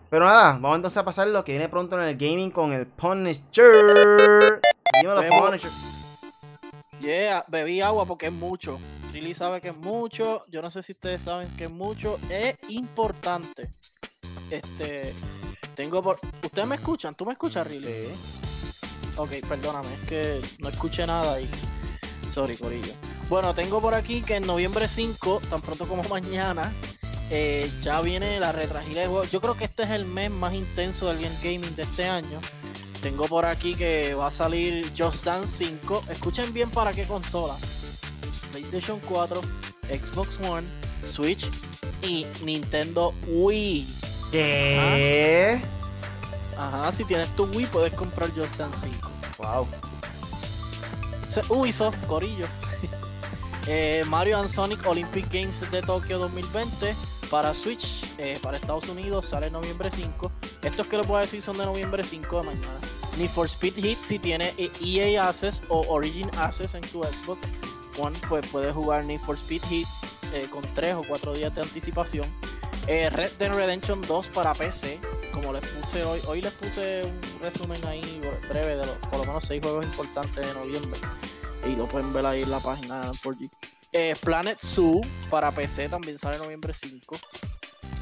[0.08, 2.86] Pero nada, vamos entonces a pasar lo que viene pronto en el gaming con el
[2.86, 4.60] Punisher.
[5.00, 5.22] Dímelo.
[5.28, 5.70] Punisher.
[7.00, 8.78] Yeah, bebí agua porque es mucho.
[9.12, 10.42] Riley sabe que es mucho.
[10.48, 12.18] Yo no sé si ustedes saben que es mucho.
[12.30, 13.70] Es importante.
[14.50, 15.12] Este.
[15.74, 16.18] Tengo por.
[16.42, 17.14] ¿Ustedes me escuchan?
[17.14, 18.08] ¿Tú me escuchas, Riley?
[19.16, 21.48] Ok, perdóname, es que no escuché nada y.
[22.30, 22.92] Sorry, Corillo.
[23.28, 26.72] Bueno, tengo por aquí que en noviembre 5, tan pronto como mañana,
[27.30, 29.30] eh, ya viene la retragida de juegos.
[29.30, 32.40] Yo creo que este es el mes más intenso del Game Gaming de este año.
[33.02, 36.04] Tengo por aquí que va a salir Just Dance 5.
[36.10, 37.54] Escuchen bien para qué consola.
[38.52, 39.40] PlayStation 4,
[39.88, 40.66] Xbox One,
[41.02, 41.46] Switch
[42.02, 43.86] y Nintendo Wii.
[44.30, 45.60] ¿Qué?
[46.56, 49.10] Ajá, si tienes tu Wii puedes comprar Just Dance 5.
[49.38, 49.68] Wow.
[51.50, 52.46] Ubisoft, Corillo.
[53.68, 56.94] Eh, Mario and Sonic Olympic Games de Tokio 2020
[57.30, 60.30] para Switch, eh, para Estados Unidos, sale noviembre 5.
[60.62, 62.78] Estos que les voy a decir son de noviembre 5 de mañana.
[63.18, 67.40] Need for Speed Hit, si tiene eh, EA Access o Origin Access en tu Xbox
[67.98, 69.86] One, pues puedes jugar Need for Speed Hit
[70.32, 72.26] eh, con 3 o 4 días de anticipación.
[72.86, 75.00] Red Dead Redemption 2 para PC,
[75.32, 79.44] como les puse hoy, les puse un resumen ahí breve de los, por lo menos
[79.44, 81.00] 6 juegos importantes de noviembre
[81.66, 83.50] y lo pueden ver ahí en la página de 4G.
[83.98, 87.18] Eh, Planet Zoo para PC también sale noviembre 5.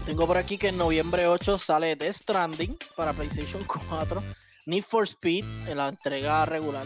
[0.04, 4.20] Tengo por aquí que en noviembre 8 sale Death Stranding para PlayStation 4.
[4.66, 6.85] Need for Speed en la entrega regular.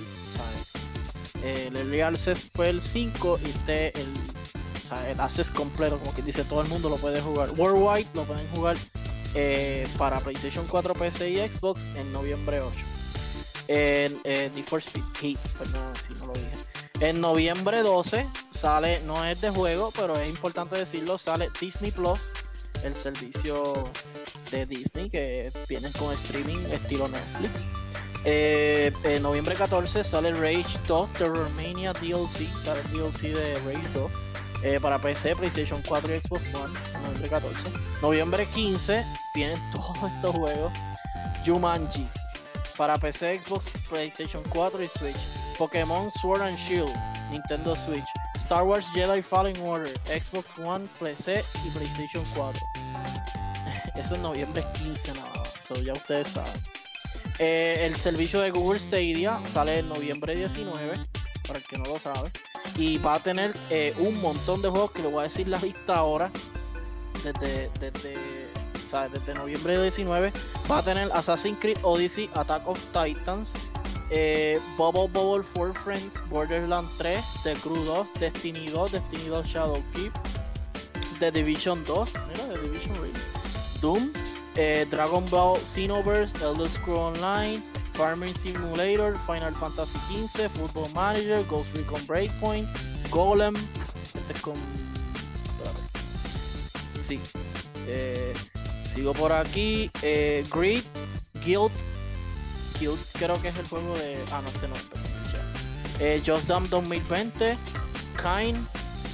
[1.42, 4.12] Eh, el Early Access fue el 5 y este el,
[5.08, 7.50] el Access completo, como que dice todo el mundo lo puede jugar.
[7.52, 8.76] Worldwide lo pueden jugar
[9.34, 12.76] eh, para PlayStation 4, PC y Xbox en noviembre 8
[13.68, 16.77] en eh, Need for Speed Heat, perdón si no lo dije.
[17.00, 22.20] En noviembre 12 sale, no es de juego, pero es importante decirlo, sale Disney Plus,
[22.82, 23.72] el servicio
[24.50, 27.52] de Disney que vienen con streaming estilo Netflix.
[28.24, 33.88] Eh, en noviembre 14 sale Rage 2 The Romania DLC, sale el DLC de Rage
[33.94, 34.10] 2
[34.64, 37.56] eh, para PC, PlayStation 4 y Xbox One, noviembre 14.
[38.02, 39.04] Noviembre 15
[39.36, 40.72] vienen todos estos juegos.
[41.46, 42.08] Jumanji,
[42.76, 45.37] para PC, Xbox, PlayStation 4 y Switch.
[45.58, 46.94] Pokémon Sword and Shield,
[47.30, 48.04] Nintendo Switch.
[48.48, 52.58] Star Wars Jedi Fallen Order, Xbox One, PC y PlayStation 4.
[53.94, 56.52] Eso es noviembre 15 nada más, so ya ustedes saben.
[57.38, 60.96] Eh, el servicio de Google Stadia sale en noviembre 19,
[61.46, 62.30] para el que no lo sabe.
[62.76, 65.58] Y va a tener eh, un montón de juegos que le voy a decir la
[65.58, 66.30] lista ahora.
[67.22, 68.14] Desde, desde,
[68.92, 70.32] o desde noviembre 19
[70.70, 73.52] va a tener Assassin's Creed Odyssey, Attack of Titans,
[74.10, 79.82] eh, Bubble Bubble for Friends, Borderlands 3, The Crew 2, Destiny 2, Destiny 2 Shadow
[79.94, 80.12] Keep,
[81.18, 82.94] The Division 2, mira, The Division
[83.80, 84.12] Doom,
[84.56, 87.62] eh, Dragon Ball Xenoverse, Elder Scrolls Online,
[87.94, 92.68] Farming Simulator, Final Fantasy XV, Football Manager, Ghost Recon Breakpoint,
[93.10, 93.54] Golem,
[94.14, 94.54] este es con...
[97.06, 97.18] Sí.
[97.86, 98.34] Eh,
[98.94, 99.90] sigo por aquí.
[100.02, 100.82] Eh, Greed,
[101.42, 101.72] Guild,
[102.78, 104.22] Guild creo que es el juego de...
[104.32, 104.74] Ah, no, este no.
[106.00, 107.56] Eh, Just Dance 2020,
[108.16, 108.58] Kine,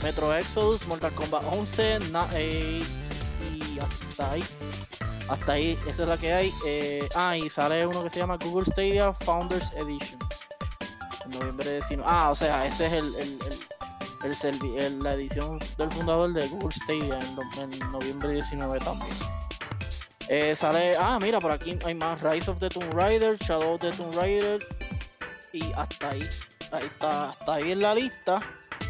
[0.02, 2.82] Metro Exodus, Mortal Kombat 11, na- eh,
[3.54, 4.44] y hasta ahí.
[5.28, 6.52] Hasta ahí, esa es la que hay.
[6.66, 10.18] Eh, ah, y sale uno que se llama Google Stadia Founders Edition.
[11.24, 12.02] En noviembre 19.
[12.06, 13.38] Ah, o sea, ese es el, el,
[14.24, 19.16] el, el, la edición del fundador de Google Stadia en, noviembre 19 también.
[20.28, 23.80] Eh, sale, ah, mira, por aquí hay más Rise of the Tomb Raider, Shadow of
[23.80, 24.60] the Tomb Raider
[25.52, 26.22] y hasta ahí,
[26.72, 28.40] ahí está, hasta ahí en la lista.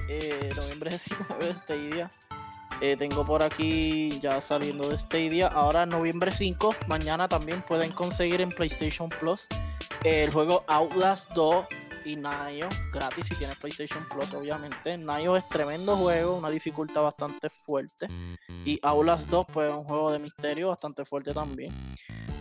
[0.09, 2.11] Eh, noviembre 19 de Stadia.
[2.81, 5.49] Eh, tengo por aquí ya saliendo de Stadia.
[5.49, 9.49] Ahora noviembre 5, mañana también pueden conseguir en PlayStation Plus
[10.05, 11.67] el juego Outlast 2
[12.05, 14.97] y Nio gratis si tienes PlayStation Plus, obviamente.
[14.99, 18.07] Nio es tremendo juego, una dificultad bastante fuerte.
[18.65, 21.73] Y Outlast 2, pues un juego de misterio bastante fuerte también.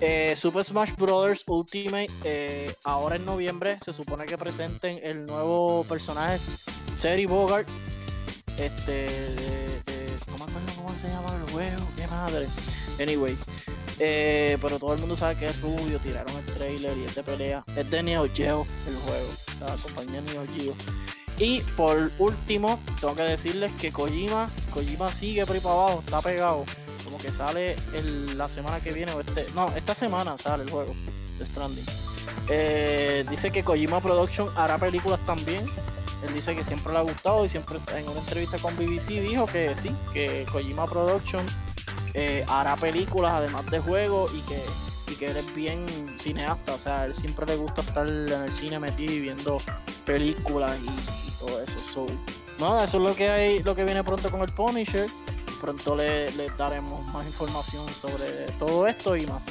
[0.01, 1.43] Eh, Super Smash Bros.
[1.47, 6.39] Ultimate, eh, ahora en noviembre se supone que presenten el nuevo personaje,
[7.01, 7.67] Terry Bogart.
[8.57, 9.07] Este,
[10.45, 12.47] me acuerdo cómo se llama el juego, qué madre.
[13.01, 13.37] Anyway,
[13.99, 17.23] eh, pero todo el mundo sabe que es rubio, tiraron el trailer y es de
[17.23, 17.63] pelea.
[17.75, 19.27] Es de Neo Geo el juego,
[19.61, 20.75] la compañía Neo Geo.
[21.39, 26.21] Y por último, tengo que decirles que Kojima, Kojima sigue por ahí para abajo, está
[26.21, 26.65] pegado.
[27.03, 27.75] Como que sale
[28.35, 30.93] la semana que viene, o este, no, esta semana sale el juego
[31.39, 31.85] de Stranding.
[32.49, 35.65] Eh, dice que Kojima Production hará películas también.
[36.27, 39.45] Él dice que siempre le ha gustado y siempre en una entrevista con BBC dijo
[39.45, 41.51] que sí, que Kojima Productions
[42.13, 44.61] eh, hará películas además de juegos y que,
[45.11, 45.85] y que él es bien
[46.19, 49.61] cineasta, o sea, él siempre le gusta estar en el cine metido y viendo
[50.05, 51.79] películas y, todo eso.
[51.93, 52.05] So,
[52.59, 55.09] nada, eso es lo que hay, lo que viene pronto con el Punisher.
[55.59, 59.43] Pronto le, daremos más información sobre todo esto y más.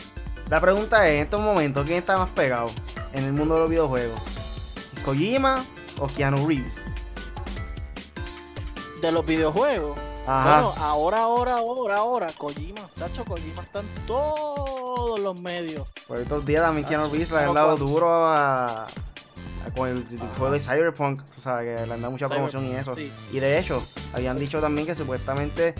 [0.48, 2.70] La pregunta es, en estos momentos, ¿quién está más pegado
[3.12, 4.20] en el mundo de los videojuegos?
[5.04, 5.64] ¿Kojima
[5.98, 6.82] o Keanu Reeves?
[9.00, 9.98] De los videojuegos.
[10.24, 15.88] Bueno, ahora, ahora, ahora, ahora, Kojima, Tacho Kojima está en todos los medios.
[16.06, 18.86] Por estos días también Keanu Reeves le han dado duro a,
[19.76, 20.04] con el
[20.38, 22.94] juego de Cyberpunk, o sea, que le han dado mucha promoción y eso.
[23.32, 23.82] Y de hecho,
[24.14, 25.74] habían dicho también que supuestamente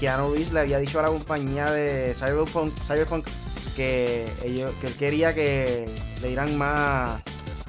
[0.00, 3.26] Keanu Reeves le había dicho a la compañía de Cyberpunk, Cyberpunk
[3.76, 5.84] que, ellos, que él quería que
[6.22, 7.22] le dieran más,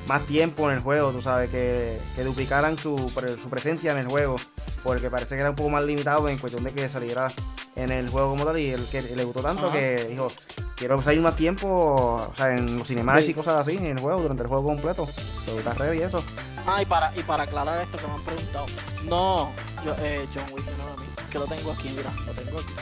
[0.07, 2.97] más tiempo en el juego, tú sabes, que, que duplicaran su,
[3.41, 4.37] su presencia en el juego
[4.83, 7.31] porque parece que era un poco más limitado en cuestión de que saliera
[7.75, 10.31] en el juego como tal y el que le gustó tanto que dijo
[10.75, 14.21] quiero salir más tiempo o sea en los cinemas y cosas así en el juego
[14.21, 15.07] durante el juego completo
[15.45, 16.23] pero está ready y eso
[16.67, 18.65] ah y para y para aclarar esto que me han preguntado
[19.05, 19.51] no
[19.85, 22.73] yo, eh, John Wick no que lo tengo aquí mira lo tengo aquí.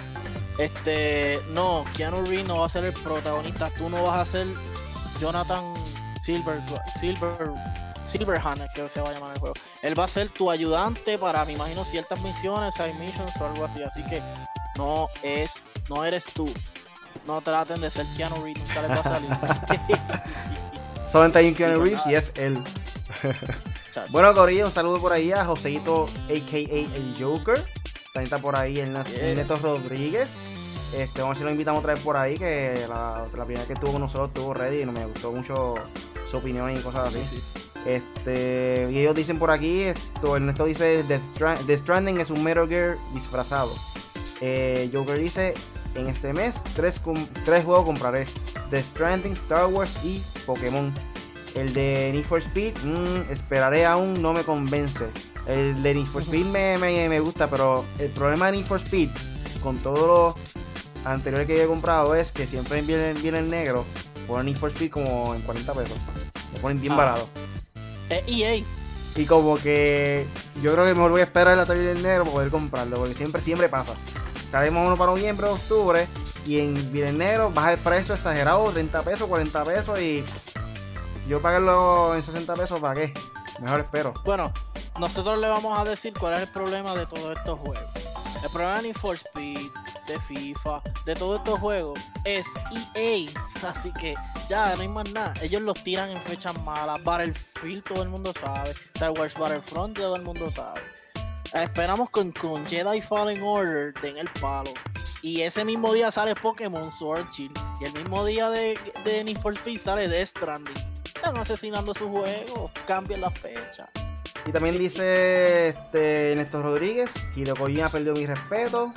[0.57, 4.47] Este no Keanu Reeves no va a ser el protagonista tú no vas a ser
[5.21, 5.63] Jonathan
[6.23, 6.61] Silver
[6.99, 7.51] Silver
[8.05, 9.55] Silverhand, que se va a llamar el juego.
[9.81, 13.65] Él va a ser tu ayudante para, me imagino, ciertas misiones, hay missions o algo
[13.65, 13.83] así.
[13.83, 14.21] Así que
[14.77, 15.51] no es,
[15.89, 16.51] no eres tú.
[17.25, 19.29] No traten de ser Keanu Reeves, nunca les va a salir.
[21.09, 22.63] Solamente hay un Keanu Reeves y es él.
[24.09, 26.57] bueno, Corillo, un saludo por ahí a Joseito, a.k.a.
[26.57, 27.63] el Joker.
[28.13, 30.39] También está por ahí el, Neto Rodríguez.
[30.95, 33.65] Este, vamos a ver si lo invitamos otra vez por ahí, que la, la primera
[33.65, 35.75] que estuvo con nosotros estuvo ready y me gustó mucho
[36.31, 37.41] su opinión y cosas así.
[37.85, 42.97] Este, y ellos dicen por aquí, esto, Ernesto dice, The, Stranding es un Metal Gear
[43.13, 43.71] disfrazado.
[44.39, 45.53] Eh, Joker dice,
[45.95, 47.01] en este mes, tres,
[47.43, 48.25] tres juegos compraré.
[48.69, 50.93] The Stranding, Star Wars y Pokémon.
[51.55, 55.05] El de Need for Speed, mm, esperaré aún, no me convence.
[55.47, 59.09] El de Need for Speed me, me, gusta, pero el problema de Need for Speed,
[59.61, 63.83] con todos los anteriores que he comprado, es que siempre viene, viene el negro,
[64.31, 65.97] ponen Need for Speed como en 40 pesos.
[66.53, 66.97] Lo ponen bien ah.
[66.97, 67.27] barato.
[68.09, 68.63] Es EA.
[69.15, 70.25] Y como que
[70.61, 73.15] yo creo que mejor voy a esperar la salida del negro para poder comprarlo, porque
[73.15, 73.93] siempre, siempre pasa.
[74.49, 76.07] Salimos uno para noviembre, octubre,
[76.45, 80.23] y en Viernes Negro baja el precio exagerado, 30 pesos, 40 pesos, y
[81.27, 83.13] yo pagarlo en 60 pesos, ¿para qué?
[83.61, 84.13] Mejor espero.
[84.25, 84.51] Bueno,
[84.99, 87.83] nosotros le vamos a decir cuál es el problema de todos estos juegos.
[88.43, 89.69] El problema de Need for Speed,
[90.07, 92.47] de FIFA, de todos estos juegos, es
[92.95, 93.29] EA.
[93.67, 94.15] Así que
[94.49, 95.33] ya no hay más nada.
[95.41, 97.03] Ellos los tiran en fechas malas.
[97.03, 98.71] Battlefield todo el mundo sabe.
[98.95, 100.81] Star Wars Battlefront todo el mundo sabe.
[101.53, 104.73] Esperamos con, con Jedi Fallen Order den el palo.
[105.21, 107.57] Y ese mismo día sale Pokémon Sword Shield.
[107.79, 110.91] Y el mismo día de, de Need for Speed sale Death Stranding.
[111.05, 112.71] Están asesinando su juego.
[112.87, 113.87] Cambian la fecha.
[114.45, 118.93] Y también dice este, Néstor Rodríguez, Hideo Kojima perdió mi respeto.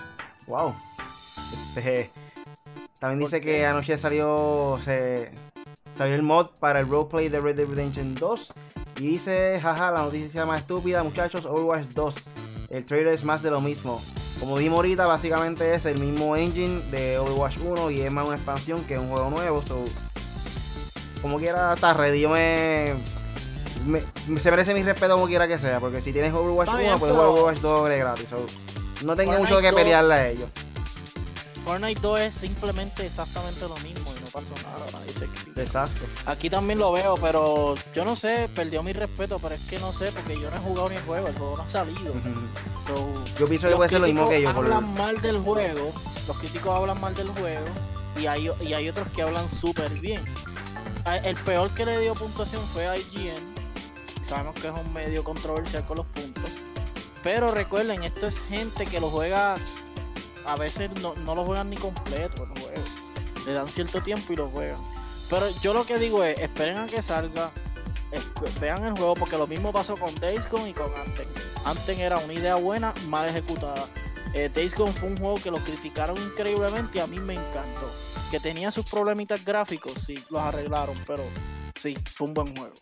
[0.47, 0.75] Wow.
[1.77, 2.11] Este,
[2.99, 5.31] también dice que anoche salió, se,
[5.97, 8.53] salió el mod para el roleplay de Red Dead Redemption 2.
[9.01, 12.15] Y dice, jaja, la noticia más estúpida, muchachos, Overwatch 2.
[12.71, 14.01] El trailer es más de lo mismo.
[14.41, 18.37] Como dimos ahorita, básicamente es el mismo engine de Overwatch 1 y es más una
[18.37, 19.63] expansión que un juego nuevo.
[21.21, 22.21] como quiera, está ready.
[22.21, 22.95] Yo me,
[24.39, 27.29] se merece mi respeto como quiera que sea, porque si tienes Overwatch 1, puedes jugar
[27.29, 28.29] Overwatch 2 gratis.
[29.03, 30.51] no tengo mucho que pelearle a ellos.
[31.65, 34.85] Fortnite 2 es simplemente exactamente lo mismo y no pasó nada,
[35.57, 36.05] Exacto.
[36.27, 39.91] Aquí también lo veo, pero yo no sé, perdió mi respeto, pero es que no
[39.93, 42.13] sé, porque yo no he jugado ni el juego, el juego no ha salido.
[43.39, 44.51] yo pienso que puede ser lo mismo que yo.
[44.51, 45.91] Hablan mal del juego,
[46.27, 47.65] los críticos hablan mal del juego
[48.21, 50.23] y hay, y hay otros que hablan súper bien.
[51.25, 53.64] El peor que le dio puntuación fue a IGN.
[54.25, 56.51] Sabemos que es un medio controversial con los puntos.
[57.23, 59.57] Pero recuerden, esto es gente que lo juega
[60.47, 62.47] a veces no, lo juegan ni completo
[63.47, 64.79] Le dan cierto tiempo y lo juegan.
[65.31, 67.51] Pero yo lo que digo es, esperen a que salga,
[68.61, 71.27] vean el juego, porque lo mismo pasó con Days y con Anthem.
[71.65, 73.87] Anthem era una idea buena, mal ejecutada.
[74.35, 77.91] Eh, Days fue un juego que lo criticaron increíblemente y a mí me encantó.
[78.31, 81.23] Que tenía sus problemitas gráficos, sí, los arreglaron, pero
[81.81, 82.75] sí, fue un buen juego.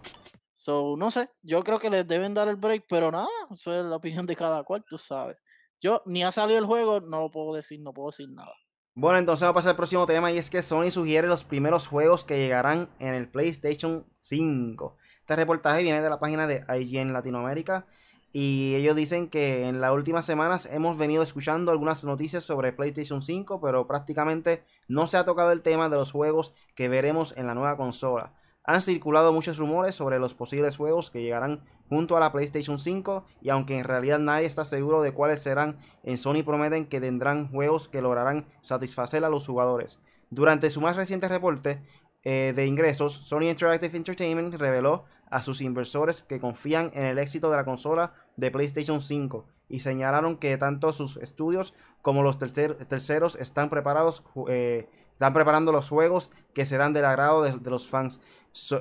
[0.62, 3.84] So, no sé, yo creo que les deben dar el break, pero nada, eso es
[3.84, 5.36] la opinión de cada cual, tú sabes.
[5.80, 8.52] Yo ni ha salido el juego, no lo puedo decir, no puedo decir nada.
[8.94, 11.88] Bueno, entonces vamos a pasar al próximo tema y es que Sony sugiere los primeros
[11.88, 14.96] juegos que llegarán en el PlayStation 5.
[15.18, 17.88] Este reportaje viene de la página de IGN Latinoamérica
[18.32, 23.20] y ellos dicen que en las últimas semanas hemos venido escuchando algunas noticias sobre PlayStation
[23.20, 27.48] 5, pero prácticamente no se ha tocado el tema de los juegos que veremos en
[27.48, 28.34] la nueva consola.
[28.64, 33.24] Han circulado muchos rumores sobre los posibles juegos que llegarán junto a la PlayStation 5
[33.40, 37.48] y aunque en realidad nadie está seguro de cuáles serán, en Sony prometen que tendrán
[37.48, 39.98] juegos que lograrán satisfacer a los jugadores.
[40.30, 41.82] Durante su más reciente reporte
[42.24, 47.50] eh, de ingresos, Sony Interactive Entertainment reveló a sus inversores que confían en el éxito
[47.50, 53.36] de la consola de PlayStation 5 y señalaron que tanto sus estudios como los terceros
[53.36, 58.20] están preparados eh, están preparando los juegos que serán del agrado de los fans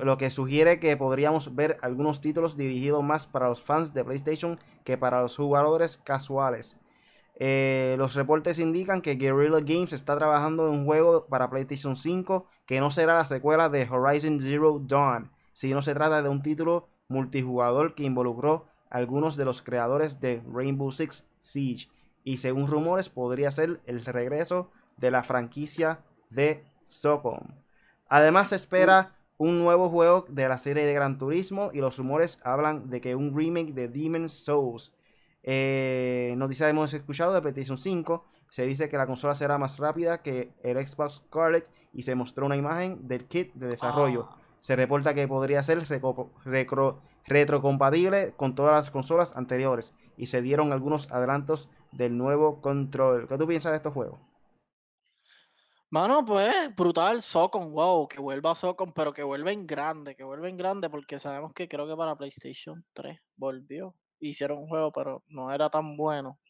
[0.02, 4.58] lo que sugiere que podríamos ver algunos títulos dirigidos más para los fans de PlayStation
[4.84, 6.76] que para los jugadores casuales.
[7.36, 12.46] Eh, los reportes indican que Guerrilla Games está trabajando en un juego para PlayStation 5
[12.66, 16.88] que no será la secuela de Horizon Zero Dawn, sino se trata de un título
[17.08, 21.88] multijugador que involucró a algunos de los creadores de Rainbow Six Siege
[22.22, 27.40] y según rumores podría ser el regreso de la franquicia de Socom.
[28.08, 32.38] Además se espera un nuevo juego de la serie de Gran Turismo y los rumores
[32.44, 34.94] hablan de que un remake de Demon's Souls.
[35.42, 38.24] Eh, noticias hemos escuchado de PlayStation 5.
[38.50, 42.46] Se dice que la consola será más rápida que el Xbox Scarlett y se mostró
[42.46, 44.28] una imagen del kit de desarrollo.
[44.30, 44.38] Ah.
[44.60, 45.84] Se reporta que podría ser
[47.26, 53.26] retrocompatible con todas las consolas anteriores y se dieron algunos adelantos del nuevo control.
[53.26, 54.20] ¿Qué tú piensas de estos juegos?
[55.92, 60.48] Mano, pues, brutal, Socon, wow, que vuelva Socon, pero que vuelva en grande, que vuelva
[60.48, 63.94] en grande, porque sabemos que creo que para PlayStation 3 volvió.
[64.18, 66.40] Hicieron un juego, pero no era tan bueno.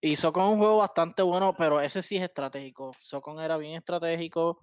[0.00, 2.92] Y Socon es un juego bastante bueno, pero ese sí es estratégico.
[3.00, 4.60] Socon era bien estratégico.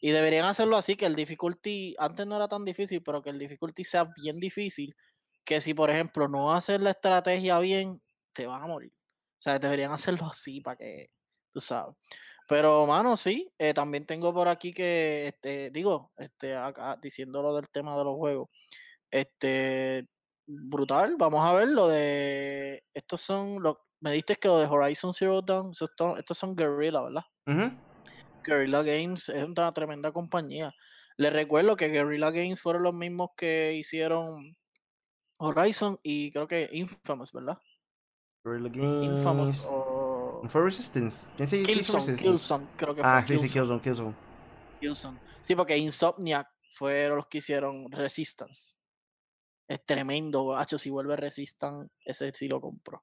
[0.00, 3.38] Y deberían hacerlo así, que el difficulty, antes no era tan difícil, pero que el
[3.38, 4.96] difficulty sea bien difícil.
[5.44, 8.00] Que si, por ejemplo, no haces la estrategia bien,
[8.32, 8.92] te van a morir.
[8.94, 11.10] O sea, deberían hacerlo así para que,
[11.52, 11.94] tú sabes.
[12.48, 17.68] Pero, mano, sí, eh, también tengo por aquí que, este, digo, este, acá diciéndolo del
[17.68, 18.48] tema de los juegos,
[19.10, 20.06] este,
[20.46, 25.12] brutal, vamos a ver lo de, estos son, los, me diste que lo de Horizon
[25.12, 27.24] Zero Dawn, estos, son Guerrilla, ¿verdad?
[28.44, 30.72] Guerrilla Games es una tremenda compañía.
[31.16, 34.56] Les recuerdo que Guerrilla Games fueron los mismos que hicieron
[35.38, 37.58] Horizon y creo que Infamous, ¿verdad?
[38.44, 39.18] Guerrilla Games.
[39.18, 39.68] Infamous
[40.48, 41.30] fue Resistance.
[41.36, 43.10] ¿Quién se Killzone, Killzone, creo que fue.
[43.10, 44.14] Ah, sí, sí, Killzone, Killzone.
[44.80, 45.18] Killzone.
[45.42, 48.75] Sí, porque Insomniac fueron los que hicieron Resistance
[49.68, 53.02] es tremendo, hacho, si vuelve Resistan, ese sí lo compro.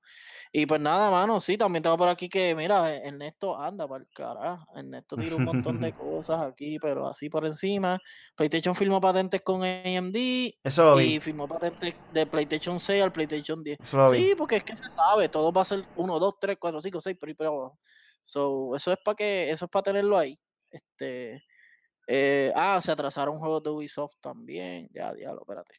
[0.51, 4.09] Y pues nada, mano, sí, también tengo por aquí que, mira, Ernesto anda para el
[4.09, 4.65] carajo.
[4.75, 7.99] Ernesto tira un montón de cosas aquí, pero así por encima.
[8.35, 10.15] PlayStation firmó patentes con AMD.
[10.63, 11.15] Eso lo vi.
[11.15, 13.79] Y firmó patentes de PlayStation 6 al PlayStation 10.
[13.81, 14.19] Eso lo vi.
[14.19, 17.01] Sí, porque es que se sabe, todo va a ser 1, 2, 3, 4, 5,
[17.01, 17.79] 6, pero, pero
[18.23, 20.39] so, eso es para que, eso es para tenerlo ahí.
[20.71, 21.43] Este,
[22.07, 24.89] eh, ah, se atrasaron juegos de Ubisoft también.
[24.93, 25.73] Ya, diablo, espérate.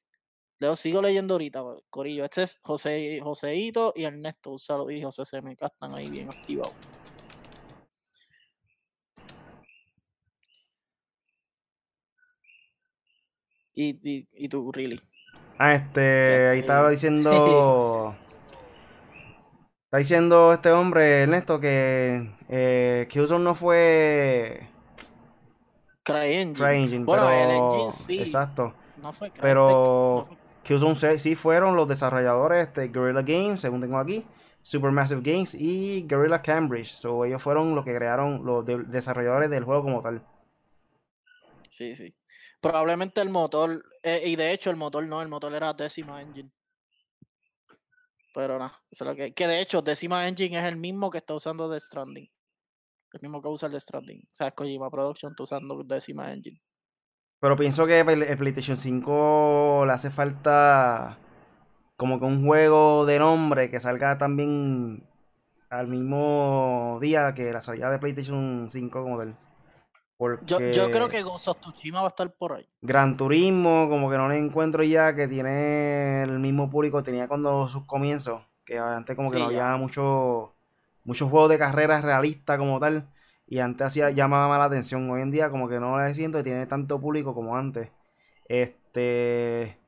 [0.60, 2.24] Leo, sigo leyendo ahorita, Corillo.
[2.24, 4.52] Este es José, Joseito y Ernesto.
[4.52, 6.74] Un saludo y José CMK están ahí bien activados.
[13.74, 15.00] Y, y, y tú, really.
[15.58, 18.16] Ah, este, ahí estaba diciendo.
[19.86, 23.08] está diciendo este hombre, Ernesto, que eh,
[23.40, 24.68] no fue.
[26.04, 26.54] CryEngine.
[26.54, 27.90] CryEngine, pero...
[28.08, 28.74] Exacto.
[29.02, 30.28] No fue pero
[30.64, 34.26] Killzone sí fueron los desarrolladores de este, Guerrilla Games, según tengo aquí,
[34.62, 36.88] Supermassive Games y Guerrilla Cambridge.
[36.88, 40.26] So, ellos fueron los que crearon los desarrolladores del juego como tal.
[41.68, 42.16] Sí, sí.
[42.60, 46.50] Probablemente el motor, eh, y de hecho el motor no, el motor era Decima Engine.
[48.34, 49.32] Pero no, es lo que.
[49.32, 52.28] Que de hecho, Decima Engine es el mismo que está usando The Stranding.
[53.12, 54.28] El mismo que usa el The Stranding.
[54.32, 56.60] O sea, Kojima Production está usando Decima Engine.
[57.44, 61.18] Pero pienso que el PlayStation 5 le hace falta
[61.94, 65.06] como que un juego de nombre que salga también
[65.68, 69.36] al mismo día que la salida de PlayStation 5 como tal.
[70.46, 72.66] Yo, yo, creo que Ghost of Tsushima va a estar por ahí.
[72.80, 77.68] Gran Turismo, como que no le encuentro ya que tiene el mismo público tenía cuando
[77.68, 80.54] sus comienzos, que antes como que no había mucho
[81.04, 83.06] muchos juegos de carreras realistas como tal
[83.54, 85.08] y antes hacía llamaba más la atención.
[85.08, 87.88] Hoy en día como que no le siento que tiene tanto público como antes.
[88.48, 89.78] Este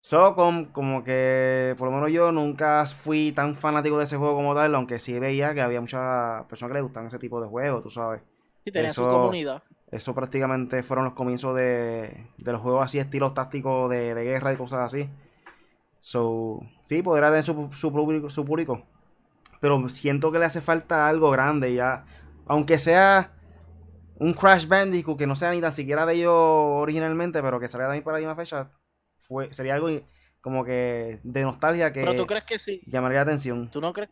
[0.00, 4.54] Socom, como que por lo menos yo nunca fui tan fanático de ese juego como
[4.54, 7.82] tal, aunque sí veía que había muchas personas que le gustan ese tipo de juegos,
[7.82, 8.22] tú sabes.
[8.64, 9.62] Y tenía su comunidad.
[9.90, 14.54] Eso prácticamente fueron los comienzos de, de los juegos así, estilos tácticos de, de, guerra
[14.54, 15.06] y cosas así.
[16.00, 18.86] So, sí, podrá tener su, su, público, su público.
[19.60, 22.06] Pero siento que le hace falta algo grande ya.
[22.46, 23.32] Aunque sea
[24.20, 27.86] un Crash Bandicoot que no sea ni tan siquiera de ellos originalmente, pero que salga
[27.86, 28.70] también para la misma fecha,
[29.18, 29.88] fue, sería algo
[30.40, 32.82] como que de nostalgia que, tú crees que sí?
[32.86, 33.70] llamaría la atención.
[33.70, 34.10] ¿Tú no crees,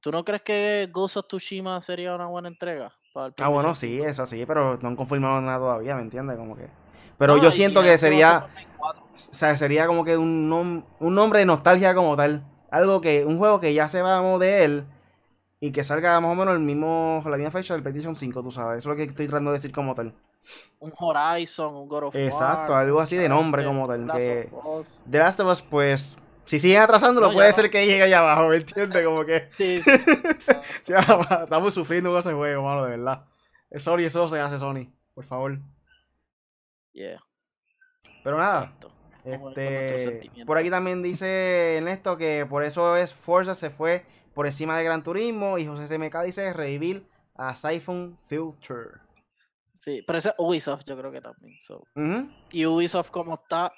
[0.00, 2.92] ¿Tú no crees que Ghost of Tsushima sería una buena entrega?
[3.14, 6.36] ah, bueno, sí, eso sí, pero no han confirmado nada todavía, ¿me entiendes?
[6.36, 6.68] Como que...
[7.16, 8.48] Pero yo siento que sería...
[8.78, 12.44] O sea, sería como que un, un nombre de nostalgia como tal.
[12.70, 13.24] Algo que...
[13.24, 14.86] Un juego que ya se va de él
[15.64, 18.50] y que salga más o menos el mismo, la misma fecha del PlayStation 5, tú
[18.50, 18.78] sabes.
[18.78, 20.12] Eso es lo que estoy tratando de decir como tal.
[20.78, 22.22] Un Horizon, un God of War.
[22.22, 24.06] Exacto, algo así de nombre como tal.
[24.12, 24.50] Que
[25.10, 28.56] The Last of Us, pues, si siguen atrasándolo, puede ser que llegue allá abajo, ¿me
[28.56, 29.06] entiendes?
[29.06, 29.48] Como que.
[29.56, 29.82] Sí.
[31.42, 33.24] estamos sufriendo con ese juego, mano, de verdad.
[33.76, 35.58] Sony, eso se hace Sony, por favor.
[36.92, 37.24] Yeah.
[38.22, 38.70] Pero nada.
[39.24, 44.04] Este, por aquí también dice Ernesto que por eso es Forza se fue
[44.34, 45.58] por encima de Gran Turismo.
[45.58, 47.06] Y José CMK dice Reveal
[47.36, 49.00] a Siphon Filter.
[49.80, 51.58] Sí, pero ese es Ubisoft, yo creo que también.
[52.50, 53.72] Y Ubisoft, como está.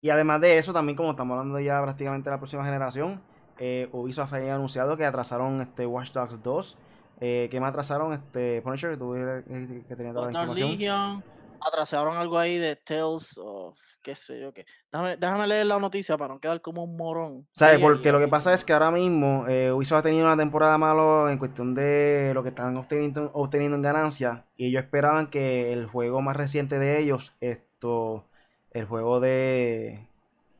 [0.00, 3.22] Y además de eso, también como estamos hablando ya prácticamente de la próxima generación,
[3.58, 6.78] eh, Ubisoft había anunciado que atrasaron este Watch Dogs 2.
[7.24, 11.22] Eh, que me atrasaron este Punisher, que, que tenía toda la información
[11.66, 14.66] atrasaron algo ahí de Tales of qué sé yo qué.
[14.90, 17.46] Déjame, leer la noticia para no quedar como un morón.
[17.52, 17.78] ¿Sabes?
[17.80, 21.30] Porque lo que pasa es que ahora mismo eh, Ubisoft ha tenido una temporada malo
[21.30, 24.44] en cuestión de lo que están obteniendo, obteniendo en ganancia.
[24.56, 28.26] Y ellos esperaban que el juego más reciente de ellos, esto,
[28.72, 30.06] el juego de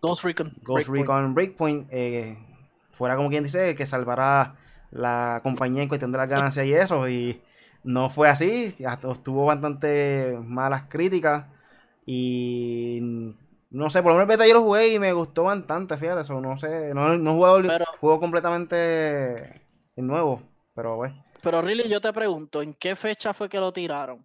[0.00, 2.38] Ghost Recon, Ghost Recon Breakpoint, eh,
[2.92, 4.57] fuera como quien dice, que salvará
[4.90, 7.09] la compañía en cuestión de las ganancias y eso.
[7.09, 7.42] Y
[7.85, 8.74] no fue así,
[9.22, 11.47] tuvo bastante malas críticas
[12.07, 12.99] y
[13.70, 16.20] no sé, por lo menos el beta yo lo jugué y me gustó bastante, fíjate,
[16.20, 19.62] eso no sé, no, no jugado el juego completamente
[19.97, 20.43] nuevo,
[20.74, 21.24] pero bueno.
[21.43, 24.24] Pero really yo te pregunto, ¿en qué fecha fue que lo tiraron?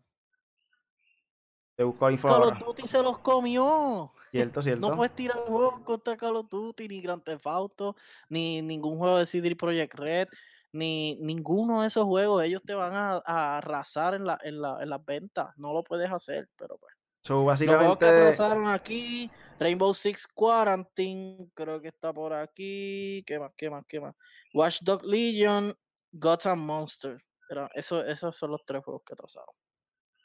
[1.76, 4.12] Te busco Call of Duty se los comió.
[4.32, 4.90] Cierto, cierto.
[4.90, 7.96] No puedes tirar el juego contra Call of Duty, ni Grand Theft Auto,
[8.30, 10.28] ni ningún juego de CD Projekt Red
[10.72, 14.90] ni ninguno de esos juegos, ellos te van a, arrasar en, la, en, la, en
[14.90, 15.50] las ventas.
[15.58, 16.94] No lo puedes hacer, pero pues.
[17.22, 17.88] So, básicamente...
[17.88, 23.24] Los que atrasaron aquí, Rainbow Six Quarantine, creo que está por aquí.
[23.26, 23.52] ¿Qué más?
[23.58, 23.84] ¿Qué más?
[23.88, 24.16] ¿Qué más?
[24.54, 25.78] Watchdog Legion,
[26.12, 27.18] Gotham Monster.
[27.50, 29.54] Pero eso, esos son los tres juegos que atrasaron.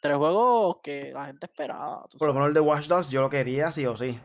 [0.01, 2.05] Tres juegos que la gente esperaba.
[2.19, 4.19] Por lo menos el de Watch Dogs yo lo quería sí o sí.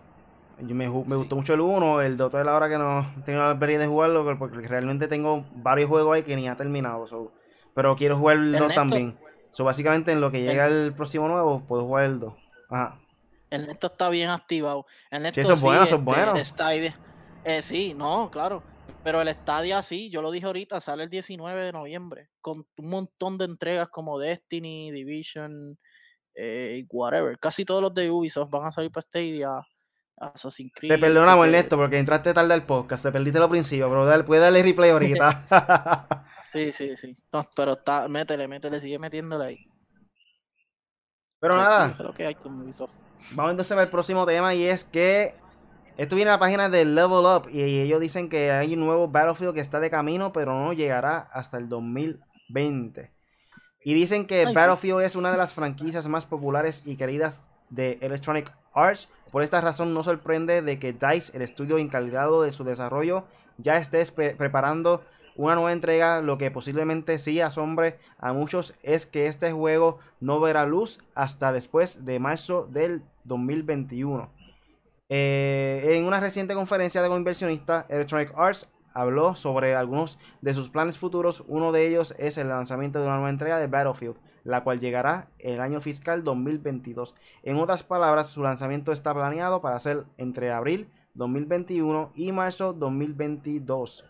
[0.60, 3.44] Yo me, gustó mucho el 1, el 2 de la hora que no he tenido
[3.44, 7.06] la experiencia de jugarlo, porque realmente tengo varios juegos ahí que ni ha terminado.
[7.76, 9.18] pero quiero jugar el 2 también.
[9.52, 12.34] So, básicamente en lo que llega el, próximo nuevo, puedo jugar el 2.
[12.70, 13.00] Ajá.
[13.50, 14.86] El Neto está bien activado.
[15.12, 16.34] El Neto sí, eso es bueno, eso es bueno.
[17.44, 18.64] eh, sí, no, claro.
[19.04, 22.30] Pero el Stadia sí, yo lo dije ahorita, sale el 19 de noviembre.
[22.42, 25.78] Con un montón de entregas como Destiny, Division,
[26.36, 27.38] eh, whatever.
[27.40, 29.62] Casi todos los de Ubisoft van a salir para Stadia
[30.18, 30.92] Assassin's Creed.
[30.92, 34.44] Te perdonamos, Ernesto, porque entraste tarde al podcast, te perdiste lo principio, pero dale, puedes
[34.44, 36.24] darle replay ahorita.
[36.52, 37.16] sí, sí, sí.
[37.56, 39.68] pero está, métele, métele, sigue metiéndole ahí.
[41.40, 41.96] Pero nada.
[43.32, 45.36] Vamos entonces al próximo tema y es que
[45.98, 49.08] esto viene a la página de Level Up y ellos dicen que hay un nuevo
[49.08, 53.12] Battlefield que está de camino, pero no llegará hasta el 2020.
[53.84, 58.52] Y dicen que Battlefield es una de las franquicias más populares y queridas de Electronic
[58.74, 59.10] Arts.
[59.32, 63.26] Por esta razón no sorprende de que DICE, el estudio encargado de su desarrollo,
[63.58, 65.04] ya esté preparando
[65.36, 66.22] una nueva entrega.
[66.22, 71.52] Lo que posiblemente sí asombre a muchos es que este juego no verá luz hasta
[71.52, 74.30] después de marzo del 2021.
[75.10, 80.98] Eh, en una reciente conferencia de inversionista, Electronic Arts habló sobre algunos de sus planes
[80.98, 81.44] futuros.
[81.48, 84.18] Uno de ellos es el lanzamiento de una nueva entrega de Battlefield,
[84.48, 87.16] la cual llegará el año fiscal 2022.
[87.44, 94.06] En otras palabras, su lanzamiento está planeado para ser entre abril 2021 y marzo 2022,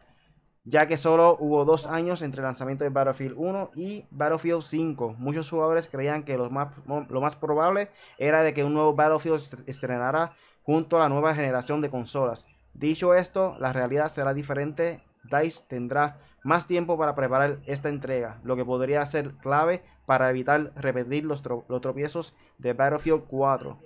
[0.64, 5.16] ya que solo hubo dos años entre el lanzamiento de Battlefield 1 y Battlefield 5.
[5.18, 9.64] Muchos jugadores creían que lo más, lo más probable era de que un nuevo Battlefield
[9.66, 12.46] estrenara junto a la nueva generación de consolas.
[12.76, 15.04] Dicho esto, la realidad será diferente.
[15.24, 20.72] DICE tendrá más tiempo para preparar esta entrega, lo que podría ser clave para evitar
[20.78, 23.78] repetir los, tropiezos de Battlefield 4.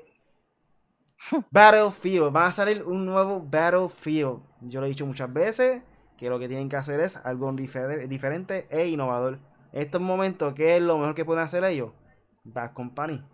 [1.50, 4.40] Battlefield, va a salir un nuevo Battlefield.
[4.62, 5.82] Yo lo he dicho muchas veces
[6.18, 9.40] que lo que tienen que hacer es algo diferente e innovador.
[9.74, 11.90] En estos momentos, ¿qué es lo mejor que pueden hacer ellos?
[12.44, 13.26] Bad Company.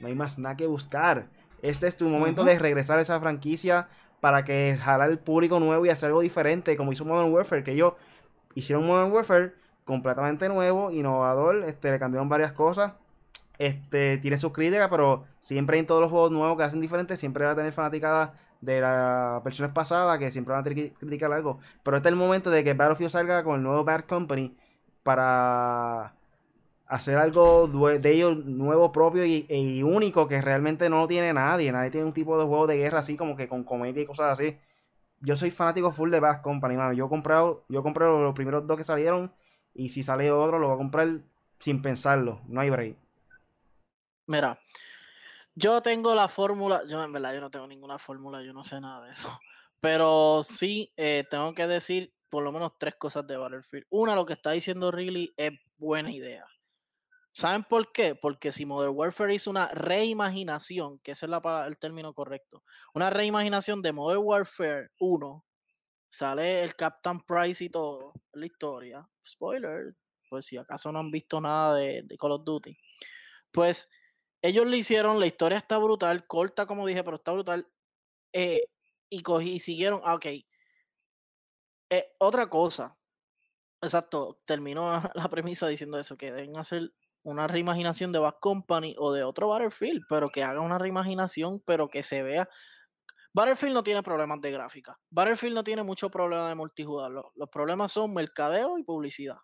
[0.00, 1.28] No hay más nada que buscar.
[1.62, 3.86] Este es tu momento de regresar a esa franquicia
[4.20, 7.72] para que jalar el público nuevo y hacer algo diferente, como hizo Modern Warfare, que
[7.72, 7.92] ellos
[8.56, 9.54] hicieron Modern Warfare
[9.84, 12.92] completamente nuevo, innovador, este, le cambiaron varias cosas.
[13.58, 17.44] Este, tiene sus críticas, pero siempre en todos los juegos nuevos que hacen diferentes, siempre
[17.44, 18.30] va a tener fanaticadas
[18.60, 21.58] de las versiones pasadas que siempre van a tener que criticar algo.
[21.82, 24.56] Pero este es el momento de que Battlefield salga con el nuevo Bad Company
[25.02, 26.14] para
[26.86, 31.72] hacer algo de ellos nuevo, propio y, único que realmente no tiene nadie.
[31.72, 34.32] Nadie tiene un tipo de juego de guerra así como que con comedia y cosas
[34.32, 34.58] así.
[35.20, 36.92] Yo soy fanático full de Bad Company, mano.
[36.92, 39.32] Yo he comprado, yo compré los primeros dos que salieron
[39.74, 41.08] y si sale otro lo voy a comprar
[41.58, 42.40] sin pensarlo.
[42.46, 42.96] No hay break.
[44.26, 44.58] Mira,
[45.54, 48.80] yo tengo la fórmula, yo en verdad yo no tengo ninguna fórmula, yo no sé
[48.80, 49.28] nada de eso.
[49.80, 53.86] Pero sí eh, tengo que decir por lo menos tres cosas de Battlefield.
[53.90, 56.46] Una, lo que está diciendo Riley es buena idea.
[57.32, 58.14] ¿Saben por qué?
[58.14, 62.62] Porque si Modern Warfare hizo una reimaginación, que ese es la, el término correcto,
[62.94, 65.44] una reimaginación de Modern Warfare 1,
[66.14, 69.08] sale el Captain Price y todo la historia.
[69.26, 69.96] Spoiler,
[70.28, 72.76] pues si acaso no han visto nada de, Call of Duty.
[73.50, 73.90] Pues
[74.42, 77.66] ellos le hicieron, la historia está brutal, corta como dije, pero está brutal.
[78.32, 78.62] Eh,
[79.10, 80.26] y, cogí, y siguieron, ah, ok.
[81.90, 82.96] Eh, otra cosa,
[83.82, 86.92] exacto, terminó la premisa diciendo eso, que deben hacer
[87.22, 91.88] una reimaginación de Bad Company o de otro Battlefield, pero que haga una reimaginación, pero
[91.88, 92.48] que se vea.
[93.34, 94.96] Battlefield no tiene problemas de gráfica.
[95.10, 97.32] Battlefield no tiene mucho problema de multijugador.
[97.34, 99.38] Los, problemas son mercadeo y publicidad.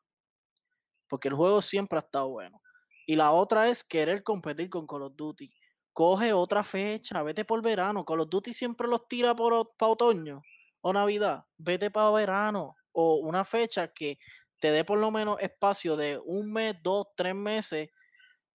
[1.09, 2.63] Porque el juego siempre ha estado bueno.
[3.05, 5.53] Y la otra es querer competir con Call of Duty.
[5.93, 8.05] Coge otra fecha, vete por verano.
[8.05, 10.41] Call of Duty siempre los tira por, para otoño
[10.83, 11.45] o Navidad.
[11.59, 12.77] Vete para verano.
[12.93, 14.21] O una fecha que
[14.61, 17.91] te dé por lo menos espacio de un mes, dos, tres meses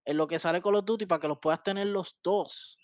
[0.06, 2.78] en lo que sale Call of Duty para que los puedas tener los dos.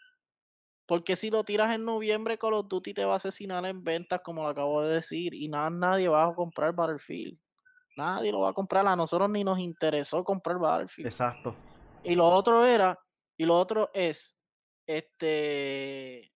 [0.85, 4.21] Porque si lo tiras en noviembre, Call of Duty te va a asesinar en ventas,
[4.21, 7.37] como lo acabo de decir, y nada, nadie va a comprar Battlefield.
[7.95, 8.85] Nadie lo va a comprar.
[8.87, 11.07] A nosotros ni nos interesó comprar Battlefield.
[11.07, 11.55] Exacto.
[12.03, 12.99] Y lo otro era,
[13.37, 14.41] y lo otro es,
[14.85, 16.33] este,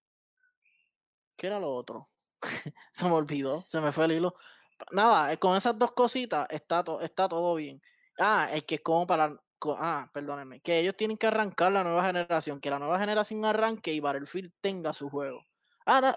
[1.36, 2.10] ¿qué era lo otro?
[2.92, 4.36] se me olvidó, se me fue el hilo
[4.92, 7.82] nada, con esas dos cositas está, está todo bien.
[8.20, 9.38] Ah, es que para.
[9.78, 10.60] Ah, perdónenme.
[10.62, 12.60] Que ellos tienen que arrancar la nueva generación.
[12.60, 15.44] Que la nueva generación arranque y Battlefield tenga su juego.
[15.86, 16.16] Ah,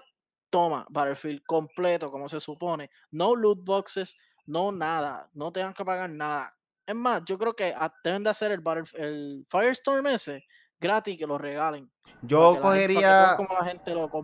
[0.49, 2.89] toma, Battlefield completo, como se supone.
[3.11, 5.29] No loot boxes, no nada.
[5.33, 6.55] No tengan que pagar nada.
[6.85, 7.73] Es más, yo creo que
[8.03, 8.63] deben de hacer el,
[8.95, 10.43] el Firestorm ese
[10.79, 11.91] gratis que lo regalen.
[12.21, 13.37] Yo cogería.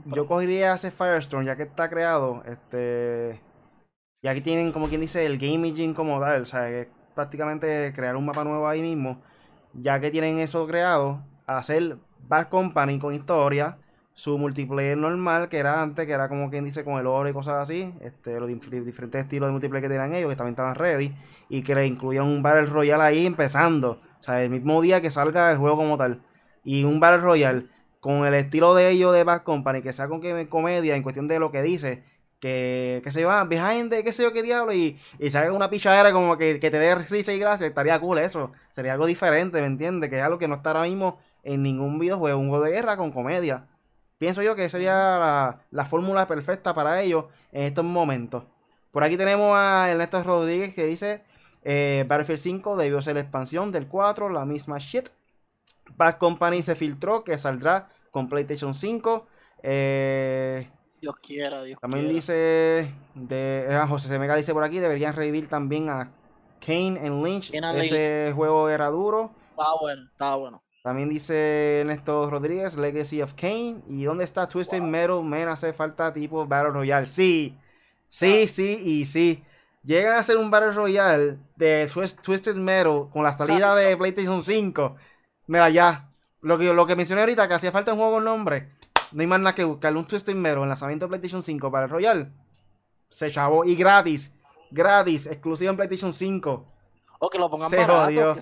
[0.05, 2.43] Yo cogería ese Firestorm, ya que está creado.
[2.45, 3.41] Este
[4.25, 6.41] y aquí tienen, como quien dice, el Game Engine como tal.
[6.41, 9.21] O sea, es prácticamente crear un mapa nuevo ahí mismo.
[9.73, 11.97] Ya que tienen eso creado, hacer
[12.27, 13.77] Bad Company con historia.
[14.13, 17.33] Su multiplayer normal, que era antes, que era como quien dice con el oro y
[17.33, 17.93] cosas así.
[17.99, 21.13] Este, los diferentes estilos de multiplayer que tenían ellos, que también estaban ready.
[21.49, 23.99] Y que le incluían un Battle Royale ahí empezando.
[24.19, 26.21] O sea, el mismo día que salga el juego como tal.
[26.63, 27.67] Y un Battle Royale
[27.99, 31.39] con el estilo de ellos de Bad Company, que sea con comedia en cuestión de
[31.39, 32.03] lo que dice
[32.45, 35.67] que, que se va behind de qué sé yo qué diablo y, y salga una
[35.67, 38.51] pichadera como que, te dé risa y gracia, estaría cool eso.
[38.69, 40.11] Sería algo diferente, ¿me entiendes?
[40.11, 42.97] Que es algo que no está ahora mismo en ningún videojuego, un juego de guerra
[42.97, 43.65] con comedia.
[44.19, 48.43] Pienso yo que sería la, fórmula perfecta para ellos en estos momentos.
[48.91, 51.23] Por aquí tenemos a Ernesto Rodríguez que dice
[51.63, 55.09] eh, Battlefield 5 debió ser la expansión del 4, la misma shit.
[55.97, 59.25] Bad Company se filtró que saldrá con PlayStation 5.
[59.63, 60.69] Eh,
[61.05, 65.87] Dios quiera, Dios También dice, de, eh, José Semega dice por aquí, deberían revivir también
[65.87, 66.09] a
[66.59, 67.53] Kane en Lynch.
[67.53, 69.29] Ese juego era duro.
[69.51, 70.63] Estaba bueno, estaba bueno.
[70.81, 73.83] También dice Néstor Rodríguez, Legacy of Kane.
[73.87, 75.23] ¿Y dónde está Twisted Metal?
[75.23, 77.05] Men, hace falta tipo Battle Royale.
[77.05, 77.55] Sí,
[78.07, 78.47] sí, ah.
[78.47, 79.43] sí y sí.
[79.83, 81.87] Llegan a hacer un Battle Royale de
[82.23, 84.95] Twisted Metal con la salida de PlayStation 5.
[85.45, 86.09] Mira, ya.
[86.41, 88.71] Lo que, lo que mencioné ahorita, que hacía falta un juego con nombre.
[89.15, 91.85] No hay más nada que buscarle un Twisted Metal en lanzamiento de PlayStation 5 para
[91.85, 92.33] el Royal.
[93.07, 93.63] Se chavó.
[93.63, 94.35] Y gratis.
[94.69, 95.25] Gratis.
[95.27, 96.65] Exclusivo en PlayStation 5.
[97.19, 98.35] O que lo pongan se jodió.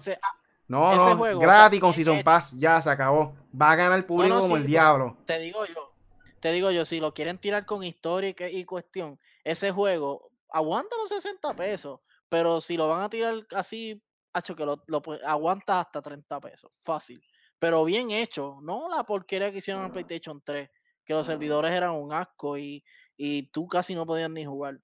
[0.68, 3.36] No, no, gratis con Season Pass, ya se acabó.
[3.60, 5.16] Va a ganar el público como el diablo.
[5.26, 5.94] Te digo yo,
[6.40, 11.10] te digo yo, si lo quieren tirar con historia y, cuestión, ese juego aguanta los
[11.10, 12.00] 60 pesos,
[12.30, 14.02] pero si lo van a tirar así,
[14.34, 14.82] hecho que lo,
[15.28, 17.22] aguanta hasta 30 pesos, fácil.
[17.64, 20.70] Pero bien hecho, no la porquería que hicieron en PlayStation 3,
[21.06, 22.84] que los servidores eran un asco y,
[23.16, 24.82] y tú casi no podías ni jugar.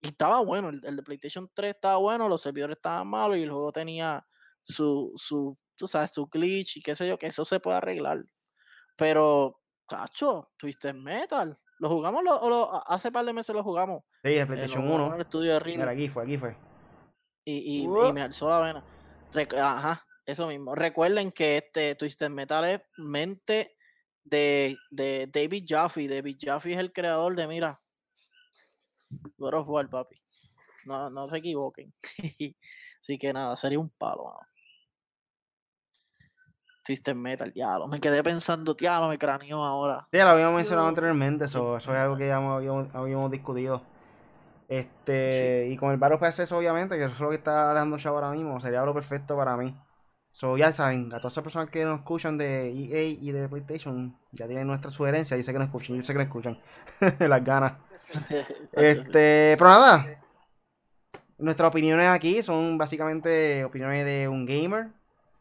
[0.00, 3.42] Y estaba bueno, el, el de PlayStation 3 estaba bueno, los servidores estaban malos y
[3.42, 4.26] el juego tenía
[4.62, 8.24] su, su, tú sabes, su glitch y qué sé yo, que eso se puede arreglar.
[8.96, 11.54] Pero, cacho, Twisted Metal.
[11.78, 14.02] Lo jugamos lo, hace par de meses lo jugamos.
[14.22, 15.06] Sí, en PlayStation 1.
[15.08, 16.56] En el estudio de aquí fue, aquí fue.
[17.44, 18.84] Y, y, y me alzó la vena.
[19.62, 20.74] Ajá, eso mismo.
[20.74, 23.76] Recuerden que este Twisted Metal es mente
[24.24, 26.08] de, de David Jaffe.
[26.08, 27.80] David Jaffe es el creador de, mira,
[29.36, 30.20] God of War, papi.
[30.84, 31.92] No, no se equivoquen.
[33.00, 34.32] Así que nada, sería un palo.
[36.84, 37.88] Twisted Metal, diablo.
[37.88, 40.06] Me quedé pensando, diablo, me craneó ahora.
[40.12, 43.82] Sí, lo habíamos mencionado anteriormente, eso, eso es algo que ya habíamos, discutido.
[44.68, 48.14] Este, y con el Battle PS obviamente, que eso es lo que está dando show
[48.14, 49.74] ahora mismo, sería lo perfecto para mí.
[50.34, 54.18] So, ya saben, a todas esas personas que nos escuchan de EA y de PlayStation,
[54.32, 56.58] ya tienen nuestra sugerencia, yo sé que nos escuchan, yo sé que nos escuchan,
[57.20, 57.74] las ganas.
[58.72, 60.20] este, pero nada,
[61.38, 64.88] nuestras opiniones aquí son básicamente opiniones de un gamer,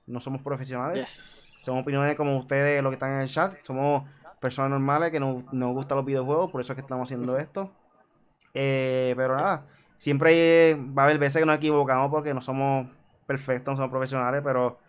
[0.05, 1.55] no somos profesionales.
[1.57, 3.55] Somos opiniones como ustedes, los que están en el chat.
[3.63, 4.03] Somos
[4.39, 7.71] personas normales que nos, nos gustan los videojuegos, por eso es que estamos haciendo esto.
[8.53, 9.65] Eh, pero nada,
[9.97, 12.85] siempre va a haber veces que nos equivocamos porque no somos
[13.25, 14.82] perfectos, no somos profesionales, pero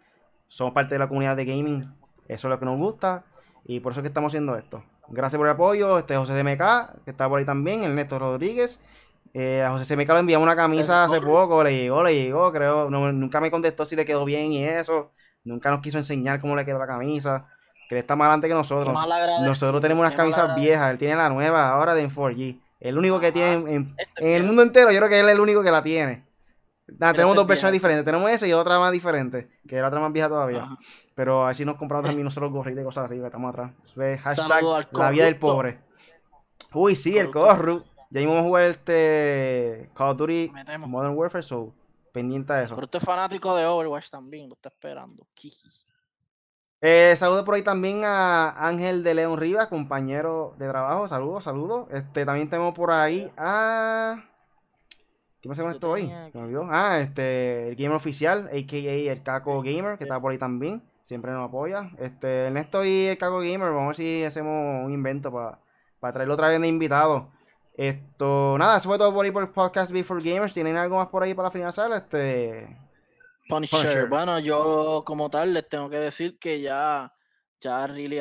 [0.49, 1.83] somos parte de la comunidad de gaming.
[2.29, 3.25] Eso es lo que nos gusta
[3.65, 4.85] y por eso es que estamos haciendo esto.
[5.09, 5.99] Gracias por el apoyo.
[5.99, 8.81] Este José CMK, que está por ahí también, Ernesto Rodríguez.
[9.33, 12.89] Eh, a José CMK le enviamos una camisa hace poco, le llegó, le llegó, creo.
[12.89, 15.13] nunca me contestó si le quedó bien y eso.
[15.43, 17.49] Nunca nos quiso enseñar cómo le quedó la camisa.
[17.89, 18.99] Que él está más adelante que nosotros.
[19.43, 20.91] Nosotros tenemos unas camisas viejas.
[20.91, 22.61] Él tiene la nueva ahora de 4G.
[22.81, 25.63] El único que tiene en, el mundo entero, yo creo que él es el único
[25.63, 26.25] que la tiene.
[26.87, 28.05] Tenemos dos versiones diferentes.
[28.05, 30.69] Tenemos esa y otra más diferente, que es la otra más vieja todavía.
[31.15, 33.73] Pero así nos compramos también nosotros gorritos y cosas así, que estamos atrás.
[34.23, 34.63] hashtag
[34.93, 35.81] la vida del pobre.
[36.73, 37.85] Uy, sí, el corru.
[38.11, 41.73] Ya íbamos a jugar este Call of Duty Modern Warfare, so
[42.13, 42.77] pendiente de eso.
[42.77, 45.27] Pero usted es fanático de Overwatch también, lo está esperando.
[46.81, 51.09] Eh, saludo por ahí también a Ángel de León Rivas, compañero de trabajo.
[51.09, 51.89] Saludos, saludos.
[51.91, 54.23] Este, también tenemos por ahí a.
[55.45, 56.11] ¿Qué hace con esto hoy?
[56.33, 56.67] Me olvidó.
[56.71, 59.13] Ah, este, el gamer oficial, a.k.a.
[59.13, 60.83] el Caco Gamer, que está por ahí también.
[61.05, 61.91] Siempre nos apoya.
[61.99, 65.59] Este, Ernesto y el Caco Gamer, vamos a ver si hacemos un invento para,
[66.01, 67.31] para traerlo otra vez de invitado.
[67.77, 70.55] Esto, nada, eso fue todo por ahí por el podcast Before Gamers.
[70.55, 71.93] ¿Tienen algo más por ahí para finalizar?
[71.93, 72.79] Este.
[73.47, 74.09] Punisher.
[74.09, 77.13] Bueno, yo como tal les tengo que decir que ya,
[77.61, 78.19] ya really,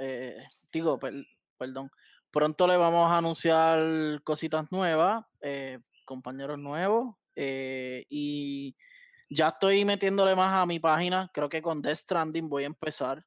[0.00, 0.36] eh,
[0.70, 1.00] digo,
[1.56, 1.90] perdón,
[2.30, 5.78] pronto le vamos a anunciar cositas nuevas, eh,
[6.08, 8.74] compañeros nuevos, eh, y
[9.28, 11.30] ya estoy metiéndole más a mi página.
[11.34, 13.22] Creo que con Death Stranding voy a empezar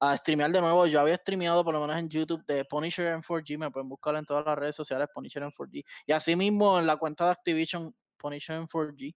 [0.00, 0.86] a streamear de nuevo.
[0.86, 4.16] Yo había streameado por lo menos en YouTube de Punisher en 4G, me pueden buscar
[4.16, 5.84] en todas las redes sociales Punisher en 4G.
[6.06, 9.14] Y así mismo en la cuenta de Activision Punisher en 4G,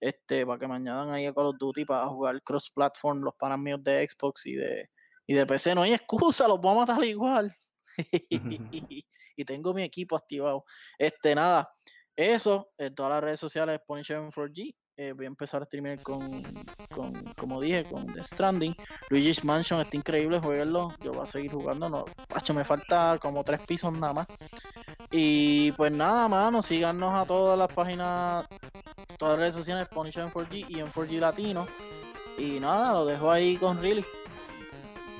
[0.00, 3.34] este, para que me añadan ahí a Call of Duty para jugar cross platform, los
[3.34, 4.88] panas míos de Xbox y de,
[5.26, 5.74] y de PC.
[5.74, 7.54] No hay excusa, los voy a matar igual.
[9.36, 10.64] y tengo mi equipo activado.
[10.98, 11.70] Este, nada,
[12.16, 14.74] eso en todas las redes sociales Punisher en 4G.
[14.96, 16.40] Eh, voy a empezar a streamer con,
[16.94, 18.76] con, como dije, con The Stranding.
[19.10, 20.92] Luigi's Mansion está increíble, jueguenlo.
[21.02, 21.88] Yo voy a seguir jugando.
[21.88, 24.26] No, pacho, me falta como tres pisos nada más.
[25.10, 28.46] Y pues nada, mano, síganos a todas las páginas,
[29.18, 31.66] todas las redes sociales, Punisher en 4G y en 4G Latino.
[32.38, 34.04] Y nada, lo dejo ahí con Riley.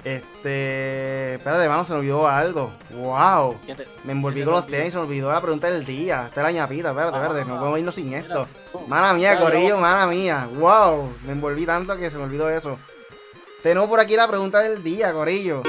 [0.04, 1.34] Este.
[1.34, 2.70] Espérate, mano, se me olvidó algo.
[2.90, 3.58] ¡Wow!
[4.04, 6.26] me envolví con los tenis, se me olvidó la pregunta del día.
[6.26, 8.46] Esta es la ñapita, espérate, espérate, no podemos irnos sin esto.
[8.86, 10.46] Mana mía, Corillo, mana mía.
[10.58, 11.10] ¡Wow!
[11.24, 12.78] Me envolví tanto que se me olvidó eso.
[13.62, 15.62] Tenemos por aquí la pregunta del día, Corillo.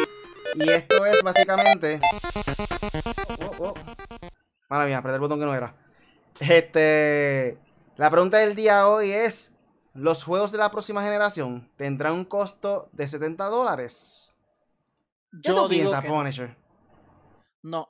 [0.56, 2.02] Y esto es básicamente.
[3.42, 3.74] Oh, oh.
[4.68, 5.76] Mala mía, apreté el botón que no era.
[6.42, 7.58] Este.
[7.96, 9.54] La pregunta del día hoy es:
[9.94, 14.25] ¿Los juegos de la próxima generación tendrán un costo de 70 dólares?
[15.44, 16.58] ¿Qué Yo tú digo piensas, que Punisher?
[17.64, 17.90] no.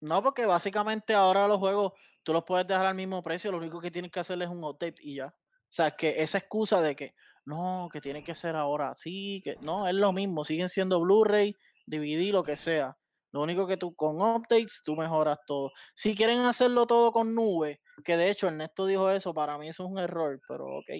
[0.00, 1.92] No, porque básicamente ahora los juegos
[2.24, 4.64] tú los puedes dejar al mismo precio, lo único que tienes que hacer es un
[4.64, 5.26] update y ya.
[5.26, 9.56] O sea, que esa excusa de que no, que tiene que ser ahora así, que
[9.62, 12.96] no, es lo mismo, siguen siendo Blu-ray, DVD, lo que sea.
[13.32, 15.70] Lo único que tú con updates tú mejoras todo.
[15.94, 19.84] Si quieren hacerlo todo con nube, que de hecho Ernesto dijo eso, para mí eso
[19.84, 20.90] es un error, pero ok.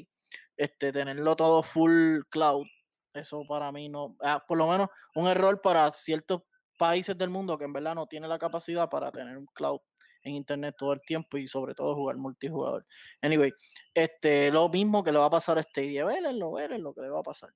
[0.57, 2.66] Este, tenerlo todo full cloud,
[3.14, 6.42] eso para mí no, ah, por lo menos un error para ciertos
[6.78, 9.80] países del mundo que en verdad no tiene la capacidad para tener un cloud
[10.24, 12.86] en internet todo el tiempo y sobre todo jugar multijugador.
[13.20, 13.52] Anyway,
[13.94, 17.20] este, lo mismo que le va a pasar a Stadia, vélenlo, lo que le va
[17.20, 17.50] a pasar.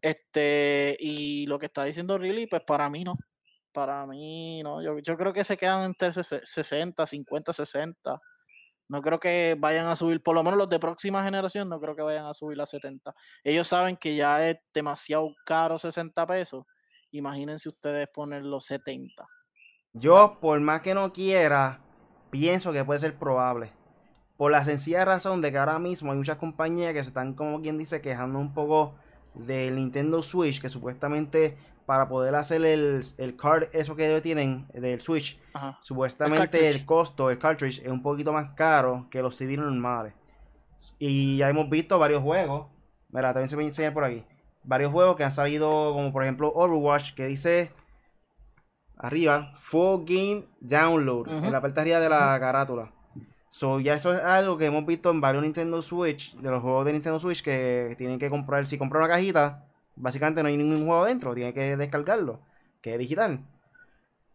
[0.00, 3.16] Este, y lo que está diciendo Riley, pues para mí no.
[3.72, 4.82] Para mí no.
[4.82, 8.20] Yo, yo creo que se quedan entre 60, 50, 60.
[8.88, 11.96] No creo que vayan a subir, por lo menos los de próxima generación, no creo
[11.96, 13.14] que vayan a subir a 70.
[13.42, 16.64] Ellos saben que ya es demasiado caro 60 pesos.
[17.10, 19.26] Imagínense ustedes poner los 70.
[19.92, 21.80] Yo, por más que no quiera,
[22.30, 23.72] pienso que puede ser probable.
[24.36, 27.62] Por la sencilla razón de que ahora mismo hay muchas compañías que se están, como
[27.62, 28.94] quien dice, quejando un poco
[29.34, 31.56] del Nintendo Switch, que supuestamente
[31.86, 35.78] para poder hacer el, el card, eso que tienen del Switch, Ajá.
[35.80, 40.12] supuestamente El el, costo, el cartridge, es un poquito más caro que los CD normales.
[40.98, 42.66] Y ya hemos visto varios juegos.
[43.10, 44.24] Mira, también se me enseñar por aquí.
[44.64, 47.70] Varios juegos que han salido, como por ejemplo Overwatch, que dice
[48.96, 52.92] arriba, Full Game Download, en la parte de arriba de la carátula.
[53.48, 56.84] So, ya eso es algo que hemos visto en varios Nintendo Switch, de los juegos
[56.84, 59.65] de Nintendo Switch, que tienen que comprar, si compran una cajita,
[59.96, 62.40] básicamente no hay ningún juego dentro, tienen que descargarlo,
[62.80, 63.40] que es digital.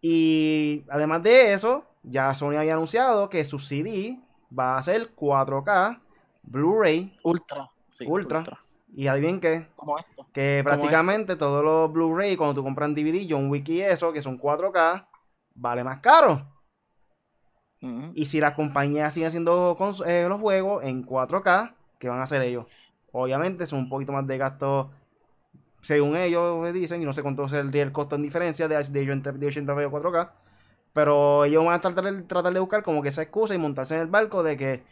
[0.02, 4.20] Y además de eso, ya Sony había anunciado que su CD
[4.58, 6.02] va a ser 4K,
[6.44, 7.70] Blu-ray, Ultra.
[7.92, 8.44] sí, Ultra.
[8.94, 10.28] y adivinen qué, Como esto.
[10.34, 14.22] que Como prácticamente todos los Blu-ray, cuando tú compras DVD, John Wick y eso, que
[14.22, 15.08] son 4K,
[15.54, 16.48] vale más caro.
[18.14, 22.44] Y si las compañías siguen haciendo eh, los juegos en 4K, ¿qué van a hacer
[22.44, 22.68] ellos?
[23.12, 24.92] Obviamente son un poquito más de gasto,
[25.82, 29.32] según ellos dicen, y no sé cuánto sería el costo en diferencia de, de 80
[29.34, 30.32] de 80p o 4K.
[30.94, 34.08] Pero ellos van a tratar, de buscar como que esa excusa y montarse en el
[34.08, 34.84] barco de que,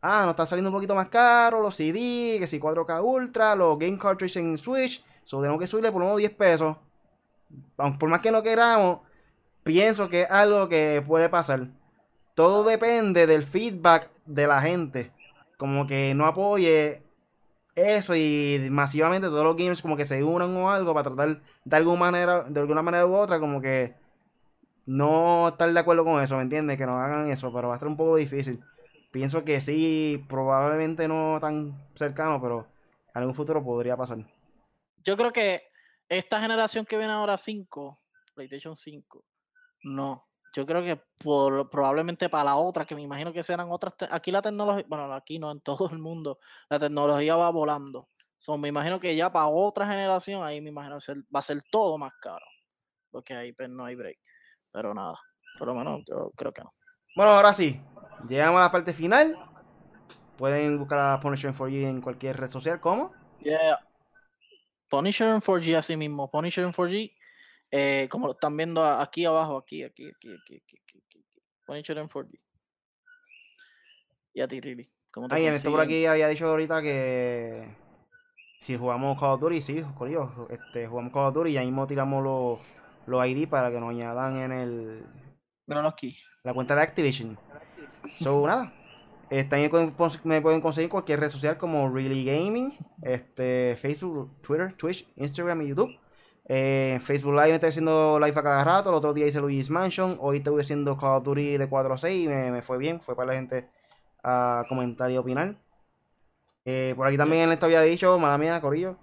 [0.00, 3.78] ah, nos está saliendo un poquito más caro los CD, que si 4K Ultra, los
[3.78, 6.76] Game Cartridge en Switch, so tenemos que subirle por menos 10 pesos.
[7.76, 9.00] Por más que no queramos,
[9.64, 11.68] pienso que es algo que puede pasar
[12.40, 15.12] todo depende del feedback de la gente.
[15.58, 17.02] Como que no apoye
[17.80, 21.76] eso y masivamente todos los gamers como que se unan o algo para tratar de
[21.76, 23.94] alguna manera, de alguna manera u otra, como que
[24.86, 26.76] no estar de acuerdo con eso, ¿me entiendes?
[26.76, 28.60] Que no hagan eso, pero va a estar un poco difícil.
[29.10, 32.66] Pienso que sí, probablemente no tan cercano, pero
[33.14, 34.18] en algún futuro podría pasar.
[35.04, 35.62] Yo creo que
[36.08, 37.98] esta generación que viene ahora 5,
[38.34, 39.24] PlayStation 5,
[39.84, 40.29] no.
[40.52, 43.94] Yo creo que por, probablemente para la otra, que me imagino que serán otras.
[44.10, 46.38] Aquí la tecnología, bueno, aquí no, en todo el mundo,
[46.68, 48.08] la tecnología va volando.
[48.36, 51.62] So, me imagino que ya para otra generación, ahí me imagino ser- va a ser
[51.70, 52.44] todo más caro.
[53.10, 54.18] Porque ahí pues, no hay break.
[54.72, 55.18] Pero nada,
[55.58, 56.72] por lo menos yo creo que no.
[57.14, 57.80] Bueno, ahora sí,
[58.28, 59.36] llegamos a la parte final.
[60.38, 63.12] Pueden buscar a Punisher 4G en cualquier red social, ¿cómo?
[63.40, 63.78] Yeah.
[64.88, 66.30] Punisher en 4G así mismo.
[66.30, 67.12] Punisher en 4G.
[67.70, 71.02] Eh, como lo están viendo aquí abajo, aquí, aquí, aquí, aquí, aquí, aquí,
[71.68, 71.90] aquí.
[71.90, 72.40] en 4D.
[74.34, 74.90] Y a ti, Riri.
[75.30, 77.68] Ay, en esto por aquí había dicho ahorita que
[78.60, 81.86] si jugamos Call of Duty, sí, corillo, este, jugamos Call of Duty y ahí mismo
[81.86, 82.60] tiramos los,
[83.06, 85.06] los ID para que nos añadan en el...
[85.66, 86.16] Pero no aquí.
[86.44, 87.38] La cuenta de Activision.
[88.18, 88.72] So, nada.
[89.30, 89.94] Este, eh, también
[90.24, 95.68] me pueden conseguir cualquier red social como Really Gaming, este, Facebook, Twitter, Twitch, Instagram y
[95.68, 95.96] YouTube.
[96.52, 98.88] Eh, Facebook Live estoy haciendo live a cada rato.
[98.88, 100.18] El otro día hice Luis Mansion.
[100.20, 103.00] Hoy estoy haciendo Call of Duty de 4 a 6 y me, me fue bien.
[103.00, 103.68] Fue para la gente
[104.24, 105.54] a comentar y opinar.
[106.64, 108.96] Eh, por aquí también esto había dicho, mala mía, Corillo,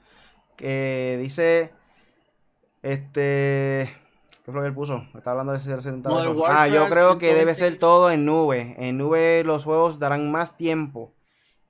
[0.57, 1.71] que dice,
[2.81, 3.95] este,
[4.43, 5.05] ¿qué fue lo que él puso?
[5.15, 6.49] Está hablando de 60 Modern pesos.
[6.49, 7.55] Ah, yo creo que debe 120.
[7.55, 8.75] ser todo en nube.
[8.77, 11.13] En nube los juegos darán más tiempo.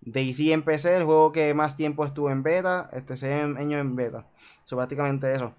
[0.01, 3.95] DayZ en PC, el juego que más tiempo estuvo en beta, este seis años en
[3.95, 4.25] beta.
[4.63, 5.53] So, prácticamente eso.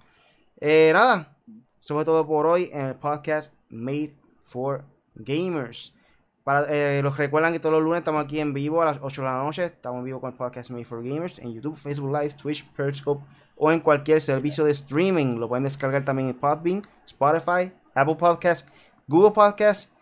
[0.61, 1.37] Eh, nada,
[1.81, 4.85] eso fue todo por hoy en el podcast Made for
[5.15, 5.95] Gamers.
[6.43, 9.23] Para, eh, los recuerdan que todos los lunes estamos aquí en vivo a las 8
[9.23, 9.65] de la noche.
[9.67, 13.25] Estamos en vivo con el podcast Made for Gamers en YouTube, Facebook Live, Twitch, Periscope
[13.57, 15.37] o en cualquier servicio de streaming.
[15.37, 18.67] Lo pueden descargar también en Podbean, Spotify, Apple Podcast,
[19.07, 19.93] Google Podcast.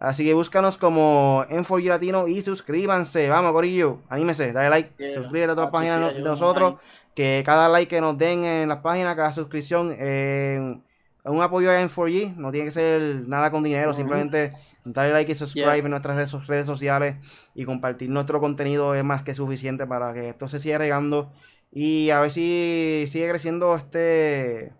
[0.00, 3.28] Así que búscanos como N4G Latino y suscríbanse.
[3.28, 6.74] Vamos, Corillo, anímese, dale like, suscríbete a todas las páginas de nosotros.
[7.14, 10.78] Que cada like que nos den en las páginas, cada suscripción, eh,
[11.24, 12.34] un apoyo a N4G.
[12.36, 14.52] No tiene que ser nada con dinero, simplemente
[14.84, 17.16] darle like y subscribe en nuestras redes, sociales
[17.54, 21.32] y compartir nuestro contenido es más que suficiente para que esto se siga regando
[21.72, 24.72] y a ver si sigue creciendo este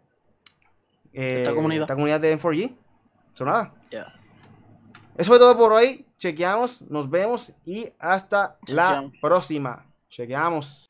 [1.12, 2.20] eh, esta, comunidad.
[2.20, 2.76] de M4G.
[3.34, 3.72] Eso nada.
[5.16, 6.06] Eso fue todo por hoy.
[6.18, 9.86] Chequeamos, nos vemos y hasta la próxima.
[10.10, 10.86] Chequeamos.